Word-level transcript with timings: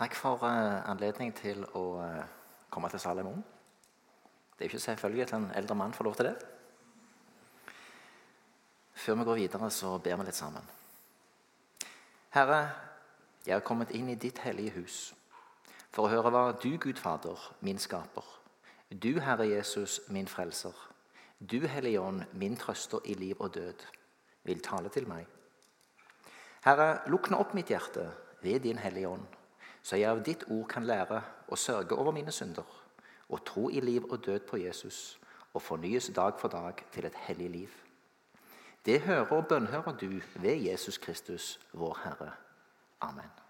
Takk 0.00 0.14
for 0.16 0.40
uh, 0.40 0.80
anledning 0.88 1.34
til 1.36 1.58
å 1.76 1.80
uh, 2.00 2.20
komme 2.72 2.88
til 2.88 3.02
Salemon. 3.02 3.42
Det 4.56 4.64
er 4.64 4.70
jo 4.70 4.72
ikke 4.72 4.84
selvfølgelig 4.86 5.24
at 5.26 5.32
en 5.36 5.48
eldre 5.58 5.74
mann 5.76 5.92
får 5.92 6.06
lov 6.06 6.14
til 6.16 6.28
det. 6.30 6.36
Før 8.96 9.18
vi 9.18 9.26
går 9.28 9.36
videre, 9.42 9.68
så 9.70 9.90
ber 9.98 10.16
vi 10.16 10.24
litt 10.24 10.38
sammen. 10.38 10.70
Herre, 12.32 12.60
jeg 13.44 13.52
har 13.52 13.66
kommet 13.66 13.92
inn 13.92 14.08
i 14.08 14.16
ditt 14.16 14.40
hellige 14.40 14.72
hus 14.78 14.96
for 15.92 16.06
å 16.06 16.12
høre 16.14 16.32
hva 16.32 16.44
du, 16.62 16.70
Gud 16.80 16.96
Fader, 16.96 17.36
min 17.60 17.82
skaper, 17.82 18.30
du, 18.88 19.18
Herre 19.20 19.50
Jesus, 19.50 19.98
min 20.08 20.30
frelser, 20.32 20.78
du, 21.40 21.58
Hellige 21.68 22.00
Ånd, 22.00 22.24
min 22.32 22.56
trøster 22.56 23.04
i 23.04 23.18
liv 23.20 23.36
og 23.36 23.52
død, 23.58 23.84
vil 24.48 24.64
tale 24.64 24.88
til 24.96 25.10
meg. 25.12 25.28
Herre, 26.64 26.88
lukk 27.12 27.28
nå 27.28 27.42
opp 27.44 27.52
mitt 27.58 27.68
hjerte 27.68 28.06
ved 28.40 28.64
din 28.64 28.80
Hellige 28.80 29.12
Ånd 29.12 29.36
så 29.82 29.96
jeg 29.96 30.10
av 30.10 30.22
ditt 30.24 30.44
ord 30.48 30.66
kan 30.68 30.86
lære 30.86 31.22
å 31.48 31.56
sørge 31.56 31.96
over 31.96 32.12
mine 32.12 32.32
synder 32.32 32.68
og 33.30 33.44
tro 33.46 33.68
i 33.70 33.80
liv 33.80 34.04
og 34.10 34.24
død 34.26 34.46
på 34.50 34.60
Jesus 34.60 35.18
og 35.52 35.62
fornyes 35.62 36.10
dag 36.14 36.38
for 36.38 36.48
dag 36.48 36.84
til 36.92 37.06
et 37.06 37.20
hellig 37.26 37.50
liv. 37.50 37.76
Det 38.86 39.00
hører 39.00 39.32
og 39.36 39.46
bønnhører 39.46 39.96
du 40.00 40.20
ved 40.36 40.56
Jesus 40.56 40.98
Kristus, 40.98 41.60
vår 41.72 41.98
Herre. 42.04 42.32
Amen. 43.00 43.49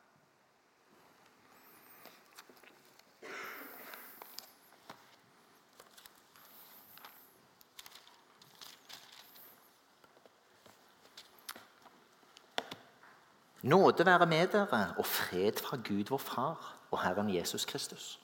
Nåde 13.63 14.07
være 14.07 14.27
med 14.27 14.49
dere 14.49 14.95
og 14.99 15.07
fred 15.07 15.61
fra 15.61 15.77
Gud 15.77 16.09
vår 16.09 16.19
Far 16.19 16.77
og 16.91 17.03
Herren 17.03 17.35
Jesus 17.35 17.65
Kristus. 17.65 18.21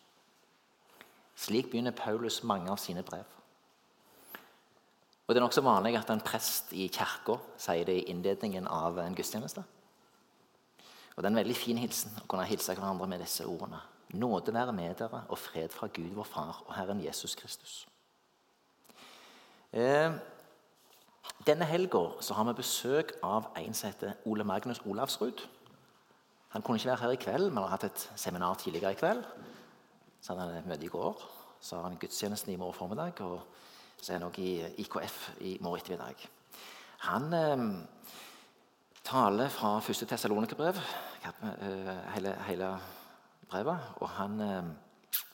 Slik 1.37 1.71
begynner 1.71 1.93
Paulus 1.93 2.43
mange 2.43 2.71
av 2.71 2.77
sine 2.77 3.03
brev. 3.03 3.25
Og 5.27 5.35
Det 5.35 5.37
er 5.37 5.45
nokså 5.45 5.61
vanlig 5.61 5.97
at 5.99 6.11
en 6.11 6.21
prest 6.21 6.73
i 6.73 6.87
kirka 6.89 7.37
sier 7.59 7.85
det 7.85 7.97
i 7.99 8.07
innledningen 8.13 8.69
av 8.71 8.99
en 8.99 9.15
gudstjeneste. 9.15 9.65
Og 11.17 11.23
Det 11.23 11.25
er 11.25 11.35
en 11.35 11.43
veldig 11.43 11.57
fin 11.57 11.79
hilsen 11.79 12.17
å 12.23 12.27
kunne 12.29 12.47
hilse 12.47 12.75
hverandre 12.75 13.07
med 13.07 13.21
disse 13.21 13.45
ordene. 13.47 13.81
Nåde 14.15 14.55
være 14.55 14.73
med 14.73 14.95
dere 14.95 15.25
og 15.29 15.39
fred 15.39 15.69
fra 15.69 15.89
Gud 15.93 16.15
vår 16.15 16.25
Far 16.25 16.63
og 16.67 16.75
Herren 16.75 17.05
Jesus 17.05 17.35
Kristus. 17.35 17.87
Eh, 19.73 20.13
denne 21.47 21.65
helga 21.65 21.99
har 22.35 22.45
vi 22.49 22.57
besøk 22.59 23.13
av 23.23 23.51
en 23.57 23.75
som 23.75 23.91
heter 23.91 24.17
Ole 24.27 24.45
Magnus 24.45 24.81
Olavsrud. 24.85 25.45
Han 26.49 26.63
kunne 26.63 26.79
ikke 26.79 26.89
være 26.89 27.03
her 27.03 27.15
i 27.15 27.21
kveld, 27.23 27.51
men 27.51 27.63
har 27.63 27.75
hatt 27.75 27.85
et 27.85 28.11
seminar 28.17 28.55
tidligere 28.59 28.93
i 28.93 28.99
kveld. 28.99 29.25
Så 30.21 30.33
hadde 30.33 30.47
han 30.47 30.59
et 30.59 30.67
møte 30.67 30.87
i 30.87 30.91
går. 30.91 31.23
Så 31.61 31.77
har 31.77 31.83
han 31.89 31.99
gudstjenesten 32.01 32.53
i 32.53 32.57
morgen 32.57 32.75
formiddag. 32.75 33.21
Og 33.21 33.43
så 34.01 34.13
er 34.13 34.19
han 34.19 34.27
også 34.27 34.41
i 34.43 34.83
IKF 34.83 35.19
i 35.41 35.59
morgen 35.61 35.81
ettermiddag. 35.81 36.27
Han 37.07 37.33
eh, 37.33 37.67
taler 39.05 39.49
fra 39.49 39.79
første 39.81 40.07
Tessalonikerbrev, 40.07 40.81
eh, 41.27 41.93
hele, 42.15 42.35
hele 42.49 42.73
brevet. 43.51 43.93
Og 44.01 44.09
han 44.09 44.41
eh, 44.41 44.73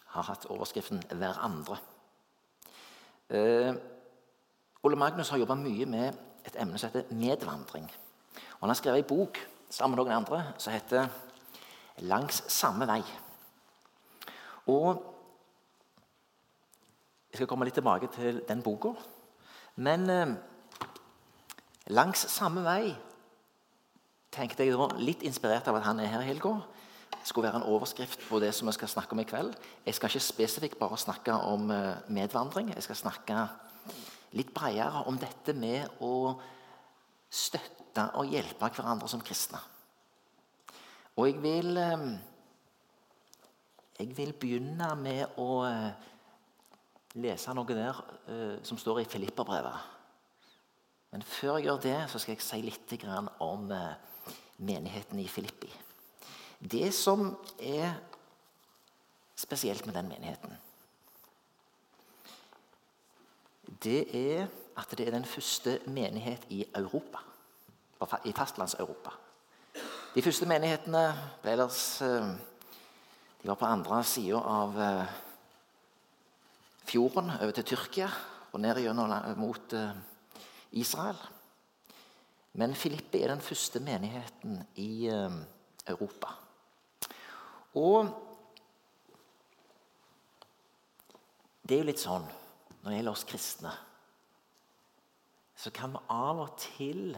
har 0.06 0.28
hatt 0.28 0.46
overskriften 0.50 1.02
'Hverandre'. 1.08 1.78
Eh, 3.30 3.74
Ole 4.82 4.96
Magnus 4.96 5.28
har 5.30 5.38
jobba 5.38 5.54
mye 5.54 5.86
med 5.86 6.16
et 6.46 6.56
emne 6.58 6.78
som 6.78 6.90
heter 6.90 7.14
medvandring. 7.14 7.84
Og 8.34 8.64
han 8.64 8.72
har 8.72 8.78
skrevet 8.78 9.04
en 9.04 9.10
bok 9.12 9.38
sammen 9.70 9.96
med 9.96 10.04
noen 10.04 10.16
andre 10.16 10.42
som 10.58 10.72
heter 10.72 11.08
'Langs 11.98 12.44
samme 12.52 12.86
vei'. 12.86 13.04
Og 14.66 15.08
Jeg 17.32 17.38
skal 17.38 17.46
komme 17.46 17.64
litt 17.64 17.74
tilbake 17.74 18.08
til 18.12 18.42
den 18.48 18.62
boka. 18.62 18.88
Men 19.76 20.10
eh, 20.10 20.34
'Langs 21.86 22.18
samme 22.18 22.64
vei' 22.64 22.96
tenkte 24.32 24.64
jeg 24.64 24.72
da, 24.72 24.88
litt 24.96 25.22
inspirert 25.22 25.68
av 25.68 25.76
at 25.76 25.82
han 25.82 26.00
er 26.00 26.06
her 26.06 26.20
i 26.20 26.24
helga, 26.24 26.60
skulle 27.24 27.48
være 27.48 27.56
en 27.56 27.70
overskrift 27.70 28.20
på 28.28 28.40
det 28.40 28.54
som 28.54 28.66
vi 28.66 28.72
skal 28.72 28.88
snakke 28.88 29.12
om 29.12 29.20
i 29.20 29.28
kveld. 29.28 29.54
Jeg 29.86 29.94
skal 29.94 30.08
ikke 30.08 30.20
spesifikt 30.20 30.78
bare 30.78 30.98
snakke 30.98 31.32
om 31.32 31.70
eh, 31.70 31.96
medvandring. 32.08 32.74
Jeg 32.74 32.82
skal 32.82 32.96
snakke 32.96 33.48
litt 34.36 34.52
bredere 34.54 35.04
om 35.08 35.18
dette 35.20 35.54
med 35.56 36.02
å 36.04 36.34
støtte 37.32 38.08
og 38.18 38.32
hjelpe 38.32 38.70
hverandre 38.72 39.08
som 39.10 39.22
kristne. 39.24 39.60
Og 41.16 41.28
jeg 41.28 41.42
vil, 41.44 41.76
eh, 41.76 42.06
jeg 43.98 44.16
vil 44.16 44.32
begynne 44.32 44.88
med 44.96 45.36
å 45.40 45.64
eh, 45.68 45.92
lese 47.20 47.52
noe 47.54 47.76
der 47.76 48.00
eh, 48.28 48.56
som 48.64 48.80
står 48.80 49.02
i 49.02 49.08
Filipperbrevet. 49.08 49.90
Men 51.12 51.22
før 51.28 51.58
jeg 51.58 51.68
gjør 51.68 51.82
det, 51.84 51.98
så 52.08 52.18
skal 52.18 52.34
jeg 52.34 52.44
si 52.46 52.62
litt 52.64 52.94
om 53.44 53.68
menigheten 54.64 55.18
i 55.20 55.28
Filippi. 55.28 55.68
Det 56.56 56.88
som 56.94 57.36
er 57.60 57.92
spesielt 59.36 59.84
med 59.84 59.94
den 59.98 60.08
menigheten 60.08 60.56
det 63.82 64.02
er 64.14 64.46
at 64.76 64.94
det 64.98 65.06
er 65.06 65.14
den 65.14 65.24
første 65.24 65.78
menighet 65.86 66.46
i 66.48 66.64
Europa. 66.74 67.18
I 68.24 68.32
Fastlands-Europa. 68.32 69.10
De 70.14 70.22
første 70.22 70.46
menighetene 70.46 71.02
ble 71.42 71.52
ellers 71.54 72.00
eh, 72.02 72.32
De 73.42 73.48
var 73.48 73.58
på 73.58 73.66
andre 73.66 74.02
sida 74.04 74.38
av 74.38 74.76
eh, 74.78 75.14
fjorden, 76.86 77.30
over 77.40 77.54
til 77.56 77.64
Tyrkia 77.64 78.08
og 78.52 78.60
ned 78.60 78.82
gjennom 78.82 79.14
mot 79.38 79.72
eh, 79.72 79.94
Israel. 80.72 81.18
Men 82.52 82.74
Filippi 82.74 83.22
er 83.22 83.32
den 83.32 83.40
første 83.40 83.80
menigheten 83.80 84.60
i 84.76 85.08
Europa. 85.88 86.34
Og 87.74 88.10
det 91.62 91.78
er 91.78 91.80
jo 91.80 91.88
litt 91.88 92.02
sånn 92.02 92.28
når 92.82 92.90
det 92.90 92.98
gjelder 92.98 93.14
oss 93.14 93.28
kristne, 93.28 93.72
så 95.56 95.70
kan 95.74 95.92
vi 95.94 96.02
av 96.10 96.40
og 96.42 96.56
til 96.58 97.12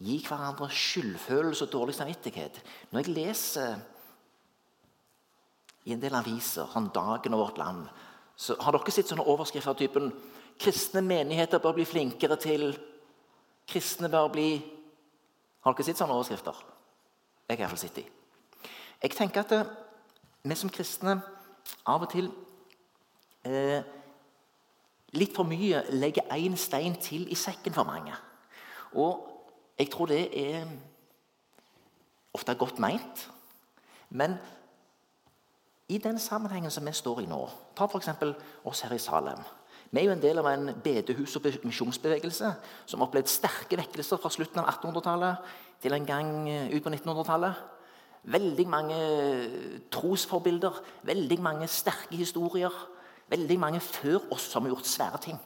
gi 0.00 0.16
hverandre 0.24 0.70
skyldfølelse 0.72 1.66
og 1.66 1.72
dårlig 1.72 1.94
samvittighet. 1.94 2.58
Når 2.90 3.04
jeg 3.04 3.14
leser 3.14 3.76
i 5.86 5.94
en 5.94 6.02
del 6.02 6.16
aviser, 6.16 6.66
sånn 6.72 6.90
Dagen 6.94 7.36
og 7.36 7.44
Vårt 7.44 7.60
Land, 7.60 7.86
så 8.40 8.56
har 8.64 8.74
dere 8.74 8.94
sett 8.94 9.10
sånne 9.10 9.28
overskrifter 9.28 9.74
av 9.74 9.78
typen 9.78 10.12
'Kristne 10.60 11.00
menigheter 11.00 11.58
bør 11.58 11.72
bli 11.72 11.84
flinkere 11.84 12.36
til' 12.36 12.78
'Kristne 13.66 14.08
bør 14.08 14.28
bli' 14.28 14.62
Har 15.60 15.74
dere 15.74 15.84
sett 15.84 15.98
sånne 16.00 16.16
overskrifter? 16.16 16.56
Jeg 17.48 17.58
har 17.58 17.66
iallfall 17.66 17.78
sett 17.78 17.96
dem. 17.96 18.04
Jeg 19.02 19.10
tenker 19.10 19.40
at 19.40 19.76
vi 20.42 20.54
som 20.54 20.70
kristne 20.70 21.22
av 21.86 22.02
og 22.02 22.10
til 22.12 22.30
eh, 23.44 23.82
litt 25.18 25.34
for 25.34 25.48
mye 25.48 25.82
legger 25.96 26.30
én 26.36 26.56
stein 26.58 26.94
til 27.02 27.26
i 27.30 27.38
sekken 27.38 27.74
for 27.74 27.88
mange. 27.88 28.14
Og 28.94 29.26
jeg 29.78 29.90
tror 29.90 30.10
det 30.10 30.22
er 30.36 30.66
ofte 32.34 32.54
godt 32.54 32.78
meint. 32.82 33.30
Men 34.10 34.36
i 35.90 35.98
den 35.98 36.18
sammenhengen 36.18 36.70
som 36.70 36.86
vi 36.86 36.92
står 36.94 37.24
i 37.24 37.30
nå 37.30 37.40
Ta 37.76 37.86
f.eks. 37.88 38.10
oss 38.64 38.82
her 38.84 38.94
i 38.94 39.02
Salem. 39.02 39.40
Vi 39.90 39.98
er 39.98 40.04
jo 40.04 40.12
en 40.12 40.22
del 40.22 40.38
av 40.38 40.46
en 40.46 40.70
bedehus- 40.84 41.34
og 41.36 41.46
misjonsbevegelse 41.64 42.52
som 42.86 43.00
har 43.00 43.08
opplevd 43.08 43.30
sterke 43.30 43.78
vekkelser 43.80 44.20
fra 44.22 44.30
slutten 44.30 44.60
av 44.62 44.68
1800-tallet 44.70 45.48
til 45.82 45.96
en 45.96 46.06
gang 46.06 46.30
ut 46.70 46.82
på 46.84 46.92
1900-tallet. 46.92 47.64
Veldig 48.30 48.66
mange 48.68 48.98
trosforbilder, 49.90 50.78
veldig 51.08 51.40
mange 51.42 51.66
sterke 51.72 52.20
historier 52.20 52.74
veldig 53.30 53.58
mange 53.62 53.80
før 53.80 54.26
oss 54.34 54.48
som 54.50 54.66
har 54.66 54.74
gjort 54.74 54.90
svære 54.90 55.22
ting. 55.26 55.38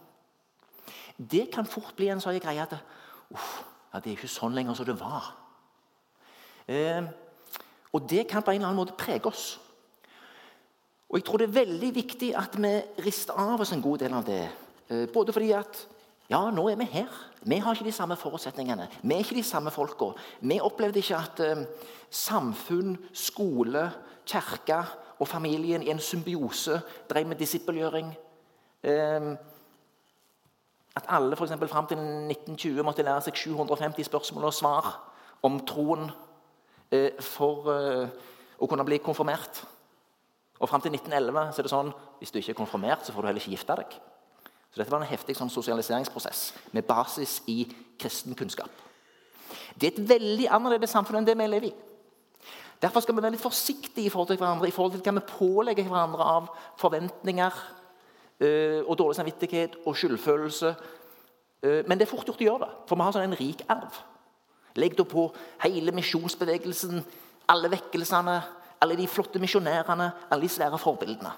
Det 1.17 1.47
kan 1.53 1.69
fort 1.69 1.95
bli 1.97 2.09
en 2.11 2.23
sånn 2.23 2.41
greie 2.43 2.63
at 2.65 2.75
uff, 3.31 3.63
ja, 3.93 4.01
det 4.01 4.11
er 4.11 4.17
ikke 4.17 4.31
sånn 4.31 4.57
lenger 4.57 4.75
som 4.79 4.89
det 4.89 4.97
var. 4.99 5.31
Eh, 6.67 7.05
og 7.95 8.09
det 8.11 8.25
kan 8.31 8.43
på 8.43 8.51
en 8.51 8.59
eller 8.59 8.73
annen 8.73 8.83
måte 8.83 8.97
prege 8.99 9.31
oss. 9.31 9.45
Og 11.09 11.21
jeg 11.21 11.27
tror 11.29 11.39
det 11.39 11.47
er 11.47 11.59
veldig 11.61 11.91
viktig 11.95 12.33
at 12.35 12.57
vi 12.59 12.73
rister 13.05 13.39
av 13.39 13.63
oss 13.63 13.73
en 13.77 13.85
god 13.85 14.03
del 14.03 14.17
av 14.19 14.25
det. 14.27 14.43
Eh, 14.89 15.05
både 15.13 15.35
fordi 15.37 15.53
at 15.55 15.85
ja, 16.33 16.41
nå 16.51 16.65
er 16.73 16.81
vi 16.81 16.89
her. 16.89 17.13
Vi 17.45 17.61
har 17.61 17.77
ikke 17.77 17.87
de 17.87 17.95
samme 17.95 18.17
forutsetningene. 18.17 18.89
Vi 19.03 19.15
er 19.15 19.23
ikke 19.23 19.37
de 19.37 19.47
samme 19.47 19.71
folka. 19.71 20.15
Vi 20.41 20.57
opplevde 20.65 20.99
ikke 20.99 21.21
at 21.21 21.43
eh, 21.45 21.65
samfunn, 22.11 22.97
skole, 23.13 23.87
kirke 24.27 24.81
og 25.19 25.29
familien 25.29 25.83
i 25.83 25.91
en 25.91 26.01
symbiose 26.01 26.81
drev 27.11 27.27
med 27.27 27.37
disippelgjøring. 27.37 28.15
Eh, 28.83 29.37
at 30.97 31.09
alle 31.09 31.37
for 31.37 31.45
eksempel, 31.45 31.69
fram 31.69 31.87
til 31.87 31.99
1920 31.99 32.83
måtte 32.83 33.03
lære 33.03 33.21
seg 33.27 33.37
750 33.37 34.07
spørsmål 34.07 34.45
og 34.45 34.55
svar 34.55 34.93
om 35.43 35.59
troen. 35.67 36.11
Eh, 36.93 37.11
for, 37.21 37.71
eh, 37.73 38.09
å 38.61 38.69
kunne 38.69 38.85
bli 38.85 38.99
konfirmert. 38.99 39.65
Og 40.61 40.69
Fram 40.69 40.81
til 40.81 40.93
1911 40.93 41.53
så 41.53 41.59
er 41.59 41.67
det 41.67 41.73
sånn 41.73 41.95
hvis 42.21 42.31
du 42.31 42.39
ikke 42.39 42.51
er 42.55 42.61
konfirmert, 42.61 43.05
så 43.05 43.13
får 43.13 43.21
du 43.21 43.27
heller 43.27 43.41
ikke 43.41 43.57
gifte 43.57 43.77
deg. 43.77 43.97
Så 44.71 44.81
Dette 44.81 44.91
var 44.91 45.03
en 45.03 45.11
heftig 45.11 45.37
sånn, 45.37 45.51
sosialiseringsprosess 45.51 46.53
med 46.73 46.87
basis 46.87 47.43
i 47.47 47.67
kristen 47.99 48.35
kunnskap. 48.35 48.71
Det 49.79 49.91
er 49.91 50.01
et 50.01 50.09
veldig 50.09 50.49
annerledes 50.51 50.91
samfunn 50.91 51.17
enn 51.21 51.27
det 51.27 51.37
vi 51.37 51.47
lever 51.47 51.69
i. 51.69 51.75
Derfor 52.83 53.01
skal 53.01 53.17
vi 53.17 53.23
være 53.23 53.35
litt 53.37 53.43
forsiktige 53.43 54.07
i 54.07 54.13
forhold 54.13 54.29
til 54.29 54.41
hverandre, 54.41 54.69
i 54.69 54.75
forhold 54.75 54.97
til 54.97 55.05
hva 55.05 55.15
vi 55.19 55.29
pålegger 55.31 55.89
hverandre 55.89 56.27
av 56.35 56.51
forventninger 56.81 57.61
øh, 58.41 58.83
og 58.87 58.99
dårlig 58.99 59.17
samvittighet 59.17 59.79
og 59.87 59.97
skyldfølelse. 59.97 60.75
Øh, 61.63 61.85
men 61.89 61.99
det 61.99 62.07
er 62.07 62.11
fort 62.11 62.27
gjort 62.29 62.43
å 62.43 62.49
gjøre 62.49 62.67
det, 62.67 62.73
for 62.89 62.99
vi 62.99 63.07
har 63.07 63.17
sånn 63.17 63.31
en 63.31 63.39
rik 63.41 63.65
arv. 63.73 64.03
Legg 64.77 64.99
da 64.99 65.07
på 65.07 65.29
hele 65.63 65.95
misjonsbevegelsen, 65.95 67.05
alle 67.49 67.71
vekkelsene, 67.73 68.37
alle 68.83 68.97
de 68.99 69.09
flotte 69.09 69.41
misjonærene, 69.41 70.11
alle 70.31 70.45
de 70.45 70.51
svære 70.51 70.81
forbildene. 70.83 71.33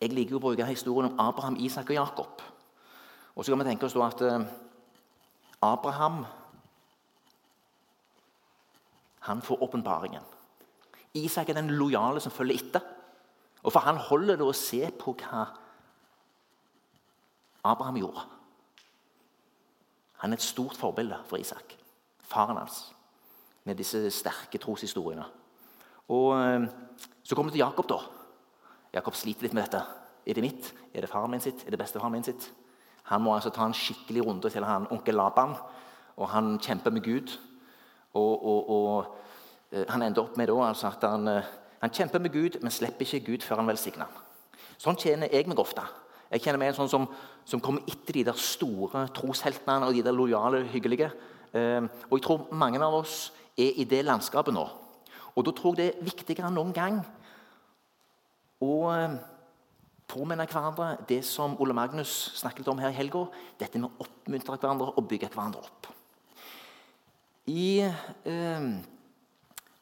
Jeg 0.00 0.12
liker 0.12 0.36
å 0.36 0.42
bruke 0.42 0.66
historien 0.68 1.12
om 1.12 1.20
Abraham, 1.22 1.56
Isak 1.62 1.88
og 1.88 1.96
Jakob. 1.96 2.42
Og 3.34 3.44
så 3.44 3.52
kan 3.52 3.62
vi 3.62 3.70
tenke 3.70 3.86
oss 3.86 3.96
at 3.96 4.20
eh, 4.26 4.42
Abraham 5.64 6.24
han 9.24 9.42
får 9.42 9.62
åpenbaringen. 9.62 10.22
Isak 11.14 11.48
er 11.48 11.58
den 11.58 11.70
lojale 11.78 12.20
som 12.20 12.32
følger 12.34 12.58
etter. 12.58 12.80
Og 13.64 13.72
For 13.72 13.80
han 13.80 13.96
holder 13.96 14.36
det 14.36 14.44
å 14.44 14.56
se 14.56 14.82
på 15.00 15.14
hva 15.22 15.46
Abraham 17.64 17.96
gjorde. 17.96 18.24
Han 20.20 20.32
er 20.32 20.36
et 20.36 20.44
stort 20.44 20.76
forbilde 20.76 21.16
for 21.28 21.40
Isak, 21.40 21.76
faren 22.24 22.58
hans, 22.60 22.90
med 23.64 23.76
disse 23.80 24.02
sterke 24.12 24.60
troshistoriene. 24.60 25.24
Og 26.12 26.28
eh, 26.36 26.66
Så 27.24 27.34
kommer 27.34 27.52
vi 27.52 27.58
til 27.58 27.64
Jakob. 27.64 27.88
da. 27.88 28.02
Jakob 28.92 29.14
sliter 29.16 29.42
litt 29.42 29.54
med 29.54 29.64
dette. 29.64 29.80
Er 30.26 30.34
det 30.34 30.44
mitt? 30.44 30.74
Er 30.92 31.00
det 31.00 31.08
faren 31.08 31.30
min 31.30 31.40
sitt? 31.40 31.64
Er 31.66 31.70
det 31.70 31.78
bestefaren 31.78 32.12
min 32.12 32.24
sitt? 32.24 32.50
Han 33.04 33.22
må 33.22 33.34
altså 33.34 33.50
ta 33.50 33.64
en 33.64 33.76
skikkelig 33.76 34.26
runde 34.26 34.50
til 34.50 34.64
han 34.64 34.86
onkel 34.92 35.14
Laban, 35.14 35.56
og 36.16 36.28
han 36.28 36.58
kjemper 36.58 36.90
med 36.90 37.04
Gud. 37.04 37.32
Og, 38.14 38.46
og, 38.46 38.70
og 38.70 39.16
eh, 39.72 39.84
Han 39.90 40.02
ender 40.06 40.22
opp 40.22 40.38
med 40.38 40.50
da, 40.50 40.60
altså 40.68 40.90
at 40.92 41.06
han, 41.08 41.28
eh, 41.28 41.50
han, 41.80 41.92
kjemper 41.94 42.22
med 42.22 42.32
Gud, 42.34 42.60
men 42.62 42.74
slipper 42.74 43.06
ikke 43.06 43.26
Gud 43.32 43.46
før 43.46 43.62
han 43.62 43.70
velsigner 43.70 44.06
ham. 44.06 44.22
Sånn 44.78 44.98
tjener 45.00 45.32
jeg 45.32 45.48
meg 45.50 45.60
ofte. 45.62 45.84
Jeg 46.30 46.42
kjenner 46.44 46.60
meg 46.60 46.72
en 46.72 46.78
sånn 46.78 46.90
som, 46.90 47.08
som 47.46 47.62
kommer 47.62 47.84
etter 47.90 48.18
de 48.18 48.24
der 48.26 48.38
store 48.40 49.06
trosheltene 49.14 49.86
og 49.86 49.94
de 49.94 50.02
der 50.06 50.16
lojale, 50.16 50.64
hyggelige. 50.72 51.10
Eh, 51.54 51.82
og 52.08 52.16
jeg 52.18 52.26
tror 52.26 52.48
mange 52.54 52.82
av 52.82 53.00
oss 53.02 53.28
er 53.54 53.78
i 53.78 53.86
det 53.88 54.02
landskapet 54.06 54.54
nå. 54.54 54.64
Og 55.34 55.46
da 55.46 55.54
tror 55.54 55.74
jeg 55.74 55.80
det 55.80 55.92
er 55.92 56.08
viktigere 56.08 56.50
enn 56.50 56.58
noen 56.58 56.74
gang 56.74 57.00
å 58.62 58.74
påminne 60.10 60.46
hverandre 60.46 60.94
det 61.08 61.22
som 61.26 61.56
Ole 61.62 61.74
Magnus 61.76 62.12
snakket 62.38 62.68
om 62.70 62.80
her 62.82 62.92
i 62.92 62.96
helga. 62.96 63.26
Dette 63.60 63.80
med 63.80 63.90
å 63.90 64.06
oppmuntre 64.06 64.58
hverandre 64.58 64.92
og 64.94 65.08
bygge 65.10 65.30
hverandre 65.32 65.64
opp. 65.64 65.93
I 67.50 67.84
eh, 67.84 68.68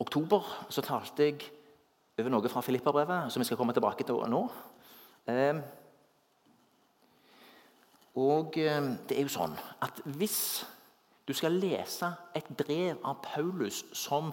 oktober 0.02 0.46
så 0.72 0.82
talte 0.82 1.28
jeg 1.28 1.44
over 2.18 2.32
noe 2.32 2.50
fra 2.50 2.62
Filippa-brevet, 2.64 3.30
som 3.30 3.42
vi 3.42 3.46
skal 3.46 3.58
komme 3.60 3.74
tilbake 3.76 4.06
til 4.06 4.18
nå. 4.30 4.42
Eh, 5.30 5.60
og 8.18 8.58
eh, 8.58 8.88
det 9.08 9.18
er 9.18 9.22
jo 9.28 9.32
sånn 9.32 9.54
at 9.84 10.02
hvis 10.18 10.40
du 11.28 11.32
skal 11.38 11.54
lese 11.54 12.10
et 12.34 12.48
brev 12.58 12.98
av 13.06 13.22
Paulus 13.22 13.84
som 13.94 14.32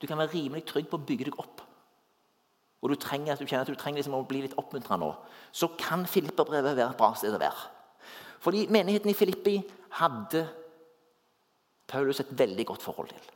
du 0.00 0.08
kan 0.08 0.18
være 0.18 0.32
rimelig 0.32 0.64
trygg 0.72 0.88
på 0.90 0.98
å 0.98 1.06
bygge 1.06 1.28
deg 1.28 1.38
opp 1.38 1.60
og 2.82 2.90
du, 2.90 2.96
trenger, 2.98 3.38
du 3.38 3.46
kjenner 3.46 3.62
at 3.62 3.70
du 3.70 3.78
trenger 3.78 4.00
liksom 4.00 4.16
å 4.18 4.24
bli 4.26 4.40
litt 4.42 4.56
oppmuntra 4.58 4.96
nå, 4.98 5.12
så 5.54 5.68
kan 5.78 6.02
Filipperbrevet 6.10 6.74
være 6.74 6.90
et 6.90 6.98
bra 6.98 7.12
sted 7.14 7.30
å 7.30 7.38
være. 7.38 7.68
Fordi 8.42 8.64
menigheten 8.74 9.12
i 9.12 9.14
Filippi 9.14 9.54
hadde 10.00 10.42
Paulus 11.92 12.22
et 12.22 12.34
veldig 12.38 12.66
godt 12.66 12.82
forhold 12.82 13.12
til. 13.12 13.30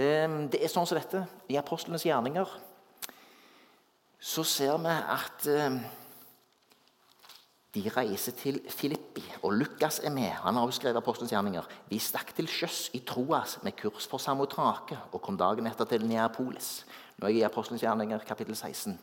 Ehm, 0.00 0.44
det 0.48 0.62
er 0.62 0.72
sånn 0.72 0.88
som 0.88 0.98
dette. 0.98 1.24
I 1.50 1.58
apostlenes 1.60 2.06
gjerninger 2.06 2.58
så 4.20 4.44
ser 4.44 4.78
vi 4.80 4.92
at 4.92 5.48
ehm, 5.50 5.80
de 7.74 7.84
reiser 7.94 8.34
til 8.34 8.58
Filippi, 8.66 9.22
og 9.42 9.54
Lukas 9.54 10.00
er 10.02 10.10
med. 10.10 10.32
Han 10.42 10.56
har 10.56 10.66
også 10.66 10.80
skrevet 10.80 10.98
apostlenes 10.98 11.30
gjerninger. 11.30 11.68
Vi 11.90 12.00
stakk 12.02 12.32
til 12.34 12.48
sjøs 12.50 12.88
i 12.98 13.02
Troas 13.06 13.60
med 13.62 13.76
kurs 13.78 14.08
for 14.10 14.22
Samotrake 14.22 14.98
og 15.12 15.22
kom 15.22 15.38
dagen 15.38 15.68
etter 15.70 15.86
til 15.86 16.06
Neapolis. 16.08 16.84
Nå 17.18 17.28
er 17.28 17.36
jeg 17.36 17.44
i 17.44 17.46
apostlenes 17.46 17.84
gjerninger, 17.84 18.26
kapittel 18.26 18.56
16. 18.56 18.98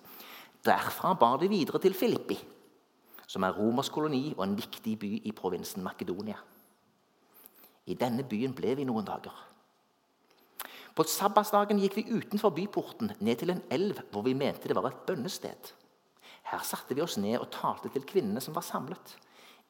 Derfra 0.66 1.14
bar 1.16 1.40
de 1.40 1.48
videre 1.48 1.80
til 1.80 1.96
Filippi, 1.96 2.40
som 3.28 3.46
er 3.48 3.56
romersk 3.56 3.94
koloni 3.96 4.34
og 4.36 4.44
en 4.44 4.58
viktig 4.58 4.98
by 5.00 5.14
i 5.24 5.36
provinsen 5.36 5.86
Makedonia. 5.86 6.42
I 7.88 7.96
denne 7.96 8.26
byen 8.28 8.56
ble 8.56 8.76
vi 8.76 8.86
noen 8.88 9.06
dager. 9.08 9.36
På 10.98 11.06
sabbatsdagen 11.06 11.80
gikk 11.80 12.00
vi 12.00 12.08
utenfor 12.10 12.56
byporten 12.58 13.14
ned 13.22 13.40
til 13.40 13.54
en 13.54 13.62
elv 13.72 14.00
hvor 14.12 14.26
vi 14.26 14.34
mente 14.38 14.68
det 14.68 14.76
var 14.76 14.90
et 14.90 15.04
bønnested. 15.08 15.74
Her 16.50 16.64
satte 16.66 16.96
vi 16.96 17.04
oss 17.04 17.20
ned 17.22 17.38
og 17.38 17.52
talte 17.54 17.92
til 17.94 18.06
kvinnene 18.08 18.42
som 18.42 18.56
var 18.56 18.66
samlet. 18.66 19.14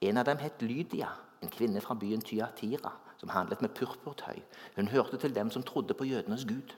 En 0.02 0.18
av 0.22 0.28
dem 0.30 0.40
het 0.40 0.62
Lydia, 0.62 1.10
en 1.42 1.52
kvinne 1.52 1.81
fra 1.81 1.98
byen 1.98 2.22
Tyatira, 2.22 2.94
som 3.18 3.34
handlet 3.34 3.62
med 3.66 3.74
purpurtøy. 3.75 4.40
Hun 4.75 4.92
hørte 4.94 5.18
til 5.18 5.36
dem 5.36 5.52
som 5.52 5.66
trodde 5.66 5.98
på 5.98 6.06
jødenes 6.06 6.46
gud. 6.46 6.74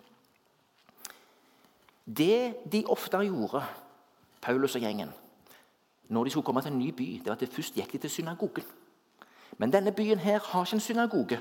Det 2.08 2.56
de 2.72 2.84
ofte 2.88 3.20
gjorde, 3.28 3.64
Paulus 4.42 4.76
og 4.76 4.82
gjengen, 4.82 5.12
når 6.10 6.24
de 6.24 6.32
skulle 6.32 6.46
komme 6.46 6.62
til 6.62 6.72
en 6.72 6.80
ny 6.80 6.90
by, 6.96 7.10
det 7.20 7.28
var 7.28 7.38
at 7.38 7.44
de 7.44 7.54
først 7.54 7.76
gikk 7.76 7.92
de 7.92 8.02
til 8.02 8.10
synagogen. 8.10 8.66
Men 9.58 9.74
denne 9.74 9.92
byen 9.92 10.20
her 10.20 10.40
har 10.40 10.66
ikke 10.66 10.78
en 10.78 10.84
synagoge. 10.84 11.40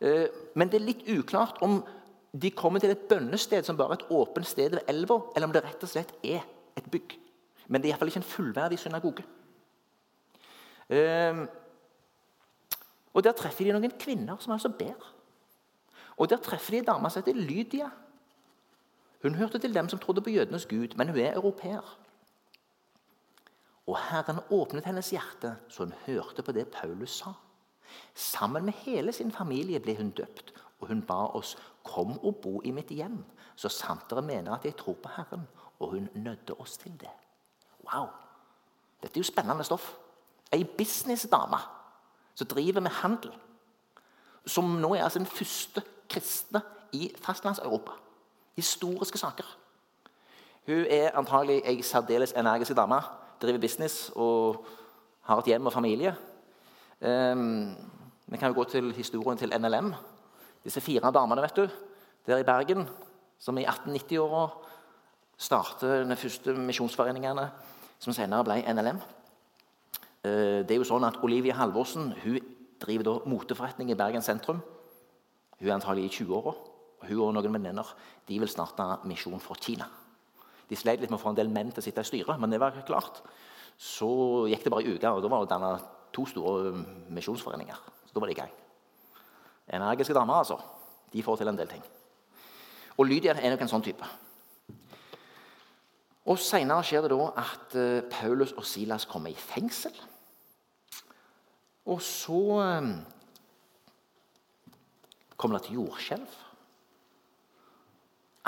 Eh, 0.00 0.26
men 0.54 0.68
det 0.68 0.80
er 0.80 0.86
litt 0.86 1.06
uklart 1.08 1.62
om 1.64 1.80
de 2.36 2.50
kommer 2.50 2.82
til 2.82 2.92
et 2.92 3.06
bønnested 3.08 3.64
som 3.64 3.76
bare 3.78 3.96
er 3.96 4.02
et 4.02 4.10
åpent 4.12 4.46
sted 4.46 4.70
ved 4.76 4.90
elva, 4.92 5.20
eller 5.34 5.48
om 5.48 5.54
det 5.54 5.64
rett 5.64 5.82
og 5.82 5.90
slett 5.90 6.12
er 6.24 6.44
et 6.76 6.90
bygg. 6.92 7.16
Men 7.68 7.80
det 7.80 7.88
er 7.88 7.94
iallfall 7.94 8.12
ikke 8.12 8.22
en 8.22 8.30
fullverdig 8.30 8.78
synagoge. 8.78 9.24
Eh, 10.88 11.46
og 13.16 13.24
Der 13.24 13.32
treffer 13.32 13.64
de 13.64 13.72
noen 13.72 13.94
kvinner 13.98 14.36
som 14.40 14.52
altså 14.52 14.68
ber. 14.68 15.12
Og 16.16 16.28
Der 16.30 16.36
treffer 16.36 16.76
de 16.76 16.78
en 16.78 16.90
dame 16.90 17.10
som 17.10 17.22
heter 17.22 17.40
Lydia. 17.40 17.88
Hun 19.22 19.34
hørte 19.34 19.58
til 19.58 19.74
dem 19.74 19.88
som 19.88 19.98
trodde 19.98 20.20
på 20.20 20.30
jødenes 20.30 20.66
gud, 20.66 20.94
men 20.96 21.08
hun 21.08 21.18
er 21.18 21.34
europeer. 21.34 21.98
Og 23.86 23.98
Herren 24.10 24.40
åpnet 24.50 24.84
hennes 24.84 25.10
hjerte, 25.10 25.56
så 25.68 25.84
hun 25.84 25.94
hørte 26.06 26.42
på 26.42 26.52
det 26.52 26.68
Paulus 26.68 27.18
sa. 27.20 27.32
Sammen 28.14 28.64
med 28.64 28.72
hele 28.82 29.12
sin 29.12 29.32
familie 29.32 29.80
ble 29.80 29.94
hun 29.96 30.10
døpt, 30.10 30.52
og 30.80 30.88
hun 30.88 31.02
ba 31.06 31.26
oss 31.38 31.56
kom 31.84 32.18
og 32.18 32.40
bo 32.42 32.60
i 32.64 32.72
mitt 32.74 32.90
hjem, 32.90 33.20
så 33.56 33.68
sant 33.72 34.10
dere 34.10 34.22
mener 34.22 34.56
at 34.56 34.64
jeg 34.64 34.76
tror 34.76 34.98
på 35.02 35.12
Herren. 35.16 35.46
Og 35.78 35.90
hun 35.90 36.08
nødde 36.14 36.54
oss 36.58 36.76
til 36.76 36.92
det. 37.00 37.12
Wow! 37.84 38.08
Dette 39.02 39.18
er 39.18 39.22
jo 39.22 39.28
spennende 39.28 39.64
stoff. 39.64 39.92
Ei 40.52 40.64
businessdame 40.64 41.58
som 42.34 42.46
driver 42.46 42.80
med 42.80 42.90
handel. 42.90 43.32
Som 44.46 44.64
nå 44.80 44.94
er 44.94 45.04
altså 45.04 45.18
den 45.18 45.26
første 45.26 45.82
kristne 46.08 46.62
i 46.92 47.12
Fastlands-Europa 47.22 47.92
historiske 48.56 49.18
saker. 49.18 49.58
Hun 50.66 50.84
er 50.90 51.10
antagelig 51.14 51.62
ei 51.64 51.82
særdeles 51.82 52.32
energisk 52.32 52.76
dame. 52.76 53.00
Driver 53.46 53.62
business 53.62 54.10
og 54.14 54.66
har 55.26 55.40
et 55.40 55.50
hjem 55.52 55.66
og 55.66 55.74
familie. 55.74 56.12
Um, 57.00 57.74
vi 58.26 58.38
kan 58.38 58.50
jo 58.50 58.58
gå 58.58 58.64
til 58.70 58.92
historien 58.94 59.38
til 59.38 59.52
NLM. 59.54 59.92
Disse 60.64 60.80
fire 60.80 61.12
damene 61.14 61.42
vet 61.42 61.56
du, 61.56 61.68
der 62.26 62.42
i 62.42 62.46
Bergen, 62.46 62.88
som 63.38 63.58
i 63.58 63.66
1890-åra 63.66 64.46
startet 65.38 66.08
de 66.08 66.16
første 66.16 66.54
misjonsforeningene, 66.56 67.50
som 67.98 68.12
senere 68.16 68.44
ble 68.44 68.62
NLM. 68.74 69.02
Uh, 70.24 70.62
det 70.66 70.74
er 70.74 70.80
jo 70.80 70.88
sånn 70.88 71.06
at 71.06 71.20
Olivia 71.22 71.54
Halvorsen 71.58 72.10
hun 72.24 72.40
driver 72.82 73.06
da 73.06 73.18
moteforretning 73.30 73.92
i 73.92 73.98
Bergen 73.98 74.24
sentrum. 74.24 74.62
Hun 75.60 75.68
er 75.68 75.76
antagelig 75.78 76.10
i 76.10 76.16
20-åra. 76.24 76.56
Hun 77.06 77.22
og 77.22 77.36
noen 77.36 77.54
venninner 77.58 77.94
vil 78.26 78.48
starte 78.50 78.88
misjon 79.06 79.40
for 79.40 79.58
Kina. 79.60 79.86
De 80.66 80.78
sleit 80.78 81.00
litt 81.00 81.10
med 81.12 81.18
å 81.18 81.22
få 81.22 81.32
en 81.32 81.38
del 81.38 81.50
menn 81.52 81.70
til 81.72 81.82
å 81.82 81.86
sitte 81.86 82.02
i 82.02 82.08
styret, 82.08 82.40
men 82.40 82.50
det 82.50 82.60
var 82.62 82.76
klart. 82.86 83.22
Så 83.78 84.08
gikk 84.50 84.64
det 84.64 84.72
bare 84.72 84.86
ei 84.86 84.96
uke, 84.96 85.10
og 85.10 85.22
da 85.22 85.30
var 85.30 85.44
det 85.44 85.52
danna 85.52 85.72
to 86.16 86.24
store 86.26 86.72
misjonsforeninger. 87.12 87.82
Så 88.06 88.14
da 88.14 88.22
var 88.22 88.30
det 88.30 88.36
i 88.36 88.40
gang. 88.40 88.54
Energiske 89.76 90.16
damer, 90.16 90.42
altså. 90.42 90.58
De 91.12 91.22
får 91.22 91.40
til 91.40 91.50
en 91.52 91.58
del 91.58 91.68
ting. 91.70 91.82
Og 92.96 93.06
Lydia 93.06 93.34
er 93.36 93.52
nok 93.52 93.64
en 93.66 93.70
sånn 93.70 93.84
type. 93.84 94.08
Og 96.26 96.38
Senere 96.42 96.82
skjer 96.86 97.04
det 97.04 97.12
da 97.12 97.26
at 97.38 97.74
eh, 97.78 98.06
Paulus 98.10 98.54
og 98.56 98.64
Silas 98.66 99.06
kommer 99.06 99.30
i 99.30 99.38
fengsel. 99.38 99.94
Og 101.86 102.00
så 102.02 102.40
eh, 102.64 102.88
kommer 105.36 105.58
det 105.58 105.68
til 105.68 105.78
jordskjelv. 105.78 106.40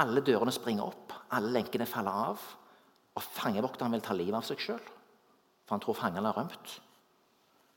Alle 0.02 0.22
dørene 0.26 0.54
springer 0.54 0.88
opp, 0.88 1.07
alle 1.30 1.52
lenkene 1.52 1.86
faller 1.86 2.24
av. 2.32 2.44
Og 3.18 3.24
fangevokteren 3.24 3.92
vil 3.92 4.04
ta 4.04 4.14
livet 4.14 4.38
av 4.38 4.46
seg 4.46 4.60
sjøl, 4.62 4.84
for 5.66 5.74
han 5.74 5.82
tror 5.82 5.96
fangene 5.98 6.30
har 6.30 6.36
rømt. 6.38 6.76